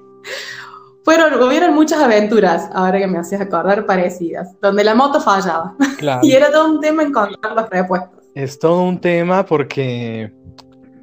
fueron, 1.08 1.42
hubieron 1.42 1.74
muchas 1.74 2.02
aventuras, 2.02 2.68
ahora 2.74 2.98
que 2.98 3.06
me 3.06 3.16
hacías 3.16 3.40
acordar, 3.40 3.86
parecidas, 3.86 4.54
donde 4.60 4.84
la 4.84 4.94
moto 4.94 5.22
fallaba. 5.22 5.74
y 6.22 6.32
era 6.32 6.52
todo 6.52 6.70
un 6.70 6.82
tema 6.82 7.02
encontrar 7.02 7.54
los 7.54 7.70
repuestos. 7.70 8.26
Es 8.34 8.58
todo 8.58 8.82
un 8.82 9.00
tema 9.00 9.42
porque, 9.46 10.30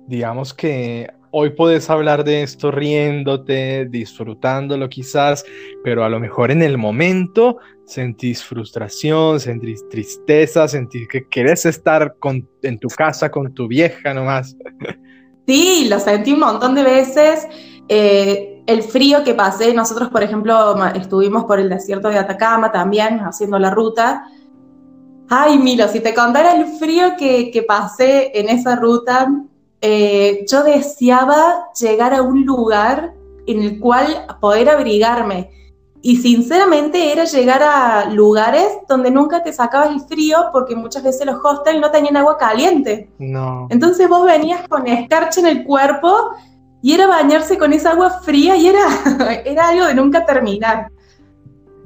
digamos 0.06 0.54
que 0.54 1.10
hoy 1.32 1.50
puedes 1.50 1.90
hablar 1.90 2.24
de 2.24 2.44
esto 2.44 2.70
riéndote, 2.70 3.88
disfrutándolo 3.90 4.88
quizás, 4.90 5.44
pero 5.84 6.04
a 6.04 6.10
lo 6.10 6.20
mejor 6.20 6.52
en 6.52 6.62
el 6.62 6.78
momento 6.78 7.58
sentís 7.88 8.44
frustración, 8.44 9.40
sentís 9.40 9.90
tristeza, 9.90 10.68
sentís 10.68 11.08
que 11.08 11.28
querés 11.28 11.66
estar 11.66 12.16
en 12.62 12.78
tu 12.78 12.90
casa 12.90 13.32
con 13.32 13.56
tu 13.56 13.68
vieja 13.68 14.14
nomás. 14.14 14.56
Sí, 15.48 15.88
lo 15.90 16.00
sentí 16.00 16.34
un 16.34 16.42
montón 16.42 16.76
de 16.76 16.84
veces. 16.84 17.48
Eh, 17.90 18.55
el 18.66 18.84
frío 18.84 19.24
que 19.24 19.34
pasé, 19.34 19.74
nosotros 19.74 20.10
por 20.10 20.24
ejemplo 20.24 20.84
estuvimos 20.88 21.46
por 21.46 21.60
el 21.60 21.70
desierto 21.70 22.10
de 22.10 22.18
Atacama 22.18 22.72
también 22.72 23.20
haciendo 23.20 23.60
la 23.60 23.70
ruta. 23.70 24.26
Ay, 25.30 25.58
Milo, 25.58 25.88
si 25.88 26.00
te 26.00 26.14
contara 26.14 26.56
el 26.56 26.66
frío 26.78 27.16
que, 27.18 27.52
que 27.52 27.64
pasé 27.64 28.32
en 28.40 28.50
esa 28.50 28.76
ruta, 28.76 29.28
eh, 29.82 30.46
yo 30.50 30.64
deseaba 30.64 31.70
llegar 31.80 32.14
a 32.14 32.22
un 32.22 32.46
lugar 32.46 33.14
en 33.46 33.62
el 33.62 33.80
cual 33.80 34.26
poder 34.40 34.70
abrigarme. 34.70 35.52
Y 36.02 36.18
sinceramente 36.18 37.12
era 37.12 37.26
llegar 37.26 37.64
a 37.64 38.10
lugares 38.12 38.68
donde 38.88 39.10
nunca 39.10 39.42
te 39.42 39.52
sacabas 39.52 39.90
el 39.90 40.02
frío 40.02 40.50
porque 40.54 40.76
muchas 40.76 41.04
veces 41.04 41.26
los 41.26 41.44
hostels 41.44 41.82
no 41.82 41.90
tenían 41.90 42.18
agua 42.18 42.38
caliente. 42.38 43.10
No. 43.18 43.68
Entonces 43.72 44.08
vos 44.08 44.24
venías 44.24 44.68
con 44.68 44.86
escarcha 44.86 45.40
en 45.40 45.48
el 45.48 45.64
cuerpo 45.64 46.32
y 46.86 46.94
era 46.94 47.08
bañarse 47.08 47.58
con 47.58 47.74
esa 47.74 47.94
agua 47.94 48.22
fría 48.22 48.56
y 48.56 48.68
era, 48.68 48.86
era 49.44 49.70
algo 49.70 49.86
de 49.88 49.96
nunca 49.96 50.24
terminar. 50.24 50.92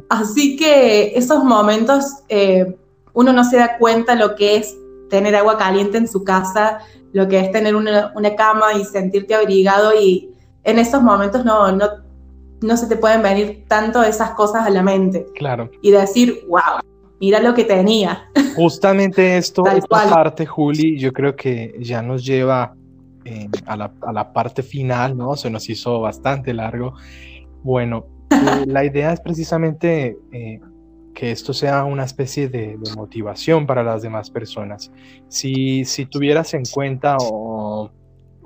Así 0.09 0.57
que 0.57 1.13
esos 1.15 1.41
momentos 1.41 2.03
eh, 2.27 2.75
uno 3.13 3.31
no 3.31 3.45
se 3.45 3.55
da 3.55 3.77
cuenta 3.77 4.15
lo 4.15 4.35
que 4.35 4.57
es 4.57 4.75
tener 5.09 5.37
agua 5.37 5.57
caliente 5.57 5.97
en 5.97 6.05
su 6.05 6.25
casa, 6.25 6.79
lo 7.13 7.29
que 7.29 7.39
es 7.39 7.49
tener 7.53 7.77
una, 7.77 8.11
cama 8.35 8.73
y 8.73 8.83
sentirte 8.83 9.35
abrigado 9.35 9.93
y 9.97 10.31
en 10.65 10.79
esos 10.79 11.01
momentos 11.01 11.45
no, 11.45 11.71
no, 11.71 11.87
no 12.59 12.75
se 12.75 12.87
te 12.87 12.97
pueden 12.97 13.21
venir 13.21 13.63
tanto 13.69 14.03
esas 14.03 14.31
cosas 14.31 14.67
a 14.67 14.69
la 14.69 14.83
mente. 14.83 15.27
Claro. 15.33 15.71
Y 15.81 15.91
decir, 15.91 16.45
wow, 16.49 16.81
mira 17.21 17.39
lo 17.39 17.53
que 17.53 17.63
tenía. 17.63 18.29
Justamente 18.53 19.37
esto, 19.37 19.65
esta 19.73 20.09
parte, 20.09 20.45
Juli, 20.45 20.99
yo 20.99 21.13
creo 21.13 21.37
que 21.37 21.73
ya 21.79 22.01
nos 22.01 22.25
lleva 22.25 22.75
eh, 23.25 23.49
a, 23.65 23.75
la, 23.75 23.91
a, 24.01 24.13
la, 24.13 24.33
parte 24.33 24.63
final, 24.63 25.17
¿no? 25.17 25.35
Se 25.35 25.49
nos 25.49 25.69
hizo 25.69 25.99
bastante 25.99 26.53
largo. 26.53 26.93
Bueno, 27.63 28.05
eh, 28.29 28.35
la 28.67 28.85
idea 28.85 29.13
es 29.13 29.19
precisamente 29.19 30.17
eh, 30.31 30.59
que 31.13 31.31
esto 31.31 31.53
sea 31.53 31.83
una 31.83 32.05
especie 32.05 32.47
de, 32.47 32.77
motivación 32.95 33.67
para 33.67 33.83
las 33.83 34.01
demás 34.01 34.29
personas. 34.29 34.91
Si, 35.27 35.85
si 35.85 36.05
tuvieras 36.05 36.53
en 36.53 36.63
cuenta 36.63 37.17
o, 37.19 37.91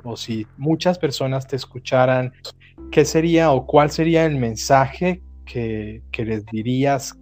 o, 0.03 0.17
si 0.17 0.47
muchas 0.57 0.97
personas 0.97 1.47
te 1.47 1.55
escucharan, 1.55 2.33
¿qué 2.91 3.05
sería 3.05 3.51
o 3.51 3.65
cuál 3.65 3.91
sería 3.91 4.25
el 4.25 4.37
mensaje 4.37 5.21
que, 5.45 6.01
que 6.11 6.25
les 6.25 6.45
dirías 6.45 7.17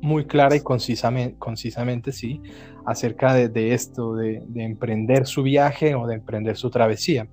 muy 0.00 0.26
clara 0.26 0.56
y 0.56 0.60
concisamente, 0.60 1.38
concisamente 1.38 2.10
sí, 2.10 2.42
acerca 2.84 3.34
de, 3.34 3.74
esto, 3.74 4.14
de, 4.14 4.42
de 4.46 4.64
emprender 4.64 5.26
su 5.26 5.42
viaje 5.42 5.94
o 5.94 6.06
de 6.06 6.14
emprender 6.14 6.56
su 6.56 6.70
travesía? 6.70 7.26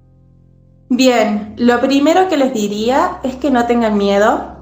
Bien, 0.89 1.53
lo 1.57 1.79
primero 1.79 2.27
que 2.29 2.37
les 2.37 2.53
diría 2.53 3.19
es 3.23 3.35
que 3.35 3.51
no 3.51 3.65
tengan 3.67 3.97
miedo, 3.97 4.57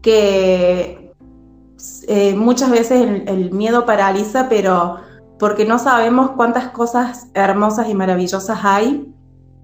que 0.00 1.00
eh, 2.08 2.34
muchas 2.34 2.70
veces 2.70 3.22
el, 3.26 3.50
miedo 3.52 3.86
paraliza, 3.86 4.48
pero 4.48 4.98
porque 5.38 5.64
no 5.64 5.78
sabemos 5.78 6.32
cuántas 6.32 6.68
cosas 6.68 7.28
hermosas 7.34 7.88
y 7.88 7.94
maravillosas 7.94 8.58
hay 8.62 9.14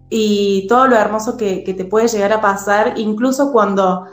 y 0.09 0.67
todo 0.69 0.87
lo 0.87 0.97
hermoso 0.97 1.37
que, 1.37 1.63
te 1.63 1.85
puede 1.85 2.09
llegar 2.09 2.33
a 2.33 2.41
pasar, 2.41 2.95
incluso 2.97 3.53
cuando 3.53 4.07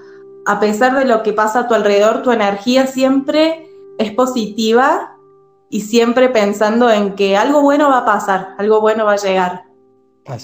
a 0.46 0.60
pesar 0.60 0.98
de 0.98 1.06
lo 1.06 1.24
que 1.24 1.32
pasa 1.32 1.60
a 1.60 1.68
tu 1.68 1.74
alrededor, 1.74 2.22
tu 2.22 2.32
energía 2.32 2.88
siempre 2.88 3.70
es 3.98 4.12
positiva 4.12 5.13
y 5.74 5.82
siempre 5.82 6.30
pensando 6.30 6.88
en 6.92 7.16
que 7.16 7.36
algo 7.36 7.64
bueno 7.64 7.90
va 7.90 7.98
a 7.98 8.06
pasar, 8.06 8.50
algo 8.60 8.80
bueno 8.80 9.06
va 9.06 9.14
a 9.14 9.16
llegar. 9.16 9.64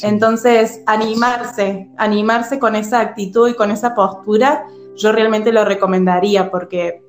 Entonces, 0.02 0.82
animarse, 0.88 1.88
animarse 1.98 2.58
con 2.58 2.76
esa 2.76 3.00
actitud 3.00 3.48
y 3.48 3.54
con 3.54 3.70
esa 3.70 3.94
postura, 3.94 4.66
yo 4.96 5.12
realmente 5.12 5.54
lo 5.54 5.66
recomendaría 5.66 6.50
porque 6.50 7.04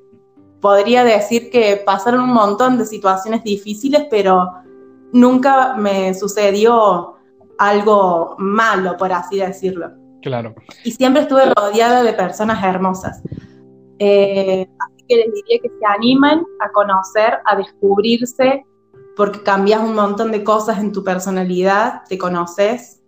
podría 0.61 1.03
decir 1.03 1.49
que 1.49 1.83
pasaron 1.87 2.21
un 2.21 2.35
montón 2.35 2.77
de 2.77 2.85
situaciones 2.85 3.43
difíciles, 3.43 4.03
pero 4.11 4.51
nunca 5.15 5.75
me 5.77 6.13
sucedió 6.13 7.15
algo 7.57 8.35
malo, 8.37 8.99
por 8.99 9.15
así 9.15 9.39
decirlo. 9.39 9.93
Claro. 10.21 10.55
Y 10.85 10.91
siempre 10.91 11.23
estuve 11.23 11.55
rodeada 11.55 12.03
de 12.03 12.13
personas 12.13 12.63
hermosas. 12.63 13.23
Eh, 13.99 14.69
así 14.79 15.00
que 15.11 15.17
les 15.17 15.35
diría 15.35 15.59
que 15.61 15.69
se 15.69 15.87
animen 15.87 16.47
a 16.61 16.71
conocer, 16.71 17.39
a 17.45 17.57
descubrirse, 17.57 18.65
porque 19.17 19.43
cambias 19.43 19.83
un 19.83 19.95
montón 19.95 20.31
de 20.31 20.45
cosas 20.45 20.79
en 20.79 20.93
tu 20.93 21.03
personalidad, 21.03 22.03
te 22.09 22.17
conoces. 22.17 23.03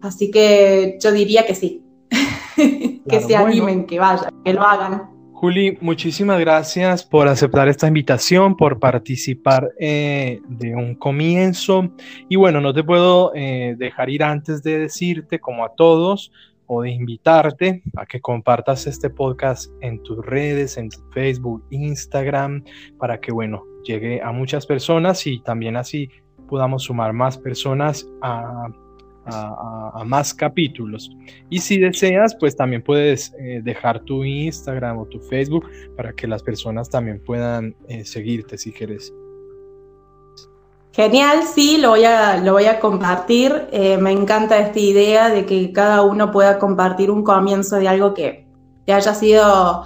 Así 0.00 0.30
que 0.30 0.96
yo 1.02 1.10
diría 1.10 1.44
que 1.44 1.56
sí, 1.56 1.82
que 3.08 3.20
se 3.20 3.34
animen, 3.34 3.86
que 3.86 3.98
vayan, 3.98 4.30
que 4.44 4.54
lo 4.54 4.62
hagan. 4.62 5.10
Juli, 5.32 5.78
muchísimas 5.80 6.40
gracias 6.40 7.04
por 7.04 7.28
aceptar 7.28 7.68
esta 7.68 7.86
invitación, 7.86 8.56
por 8.56 8.78
participar 8.78 9.70
eh, 9.78 10.40
de 10.48 10.74
un 10.74 10.94
comienzo. 10.94 11.90
Y 12.28 12.36
bueno, 12.36 12.60
no 12.60 12.72
te 12.72 12.82
puedo 12.84 13.32
eh, 13.34 13.74
dejar 13.78 14.10
ir 14.10 14.22
antes 14.22 14.62
de 14.62 14.78
decirte, 14.78 15.40
como 15.40 15.64
a 15.64 15.74
todos, 15.76 16.32
o 16.68 16.82
de 16.82 16.90
invitarte 16.90 17.82
a 17.96 18.06
que 18.06 18.20
compartas 18.20 18.86
este 18.86 19.10
podcast 19.10 19.72
en 19.80 20.02
tus 20.04 20.24
redes, 20.24 20.76
en 20.76 20.88
Facebook, 21.12 21.64
Instagram, 21.70 22.64
para 22.98 23.20
que, 23.20 23.32
bueno, 23.32 23.64
llegue 23.84 24.22
a 24.22 24.30
muchas 24.30 24.66
personas 24.66 25.26
y 25.26 25.40
también 25.40 25.76
así 25.76 26.08
podamos 26.48 26.84
sumar 26.84 27.12
más 27.12 27.36
personas 27.36 28.06
a 28.22 28.68
a, 29.30 30.04
más 30.04 30.34
capítulos. 30.34 31.10
Y 31.50 31.58
si 31.58 31.78
deseas, 31.78 32.36
pues 32.38 32.56
también 32.56 32.82
puedes 32.82 33.34
eh, 33.38 33.60
dejar 33.62 34.00
tu 34.00 34.24
Instagram 34.24 34.98
o 34.98 35.06
tu 35.06 35.20
Facebook 35.20 35.68
para 35.96 36.12
que 36.12 36.26
las 36.26 36.42
personas 36.42 36.88
también 36.88 37.22
puedan 37.24 37.74
eh, 37.88 38.04
seguirte 38.04 38.58
si 38.58 38.72
quieres. 38.72 39.12
Genial, 40.98 41.44
sí, 41.44 41.78
lo 41.78 41.90
voy 41.90 42.02
a, 42.02 42.38
lo 42.38 42.54
voy 42.54 42.64
a 42.64 42.80
compartir. 42.80 43.68
Eh, 43.70 43.98
me 43.98 44.10
encanta 44.10 44.58
esta 44.58 44.80
idea 44.80 45.28
de 45.28 45.46
que 45.46 45.70
cada 45.70 46.02
uno 46.02 46.32
pueda 46.32 46.58
compartir 46.58 47.08
un 47.12 47.22
comienzo 47.22 47.76
de 47.76 47.86
algo 47.86 48.14
que, 48.14 48.48
haya 48.88 49.14
sido 49.14 49.84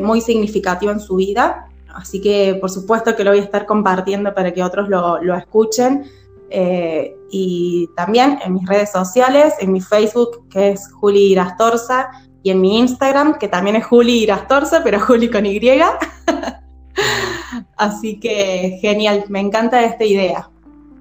muy 0.00 0.20
significativo 0.20 0.90
en 0.90 0.98
su 0.98 1.14
vida. 1.14 1.66
Así 1.94 2.20
que 2.20 2.56
por 2.60 2.68
supuesto 2.68 3.14
que 3.14 3.22
lo 3.22 3.30
voy 3.30 3.38
a 3.38 3.44
estar 3.44 3.64
compartiendo 3.64 4.34
para 4.34 4.52
que 4.52 4.64
otros 4.64 4.88
lo, 4.88 5.22
lo 5.22 5.36
escuchen. 5.36 6.10
Eh, 6.50 7.14
y 7.30 7.88
también 7.94 8.40
en 8.44 8.54
mis 8.54 8.66
redes 8.66 8.90
sociales, 8.90 9.54
en 9.60 9.70
mi 9.70 9.80
Facebook, 9.80 10.48
que 10.50 10.70
es 10.70 10.92
Juli 10.94 11.30
Irastorza, 11.30 12.10
y 12.42 12.50
en 12.50 12.60
mi 12.60 12.80
Instagram, 12.80 13.38
que 13.38 13.46
también 13.46 13.76
es 13.76 13.86
Juli 13.86 14.24
Irastorza, 14.24 14.82
pero 14.82 14.98
Juli 14.98 15.30
con 15.30 15.46
Y. 15.46 15.60
Así 17.76 18.18
que 18.18 18.78
genial, 18.80 19.24
me 19.28 19.40
encanta 19.40 19.82
esta 19.82 20.04
idea, 20.04 20.48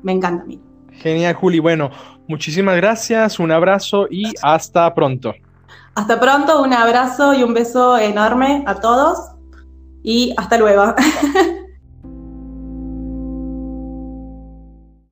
me 0.04 0.12
encanta 0.12 0.44
a 0.44 0.46
mí. 0.46 0.60
Genial, 0.94 1.34
Juli. 1.36 1.60
Bueno, 1.60 1.92
muchísimas 2.28 2.76
gracias, 2.76 3.40
un 3.40 3.52
abrazo 3.52 4.08
y 4.10 4.34
hasta 4.42 4.94
pronto. 4.94 5.34
Hasta 5.96 6.20
pronto, 6.20 6.62
un 6.62 6.74
abrazo 6.74 7.34
y 7.34 7.44
un 7.44 7.54
beso 7.54 7.98
enorme 7.98 8.64
a 8.66 8.76
todos 8.76 9.20
y 10.04 10.34
hasta 10.38 10.58
luego. 10.58 10.94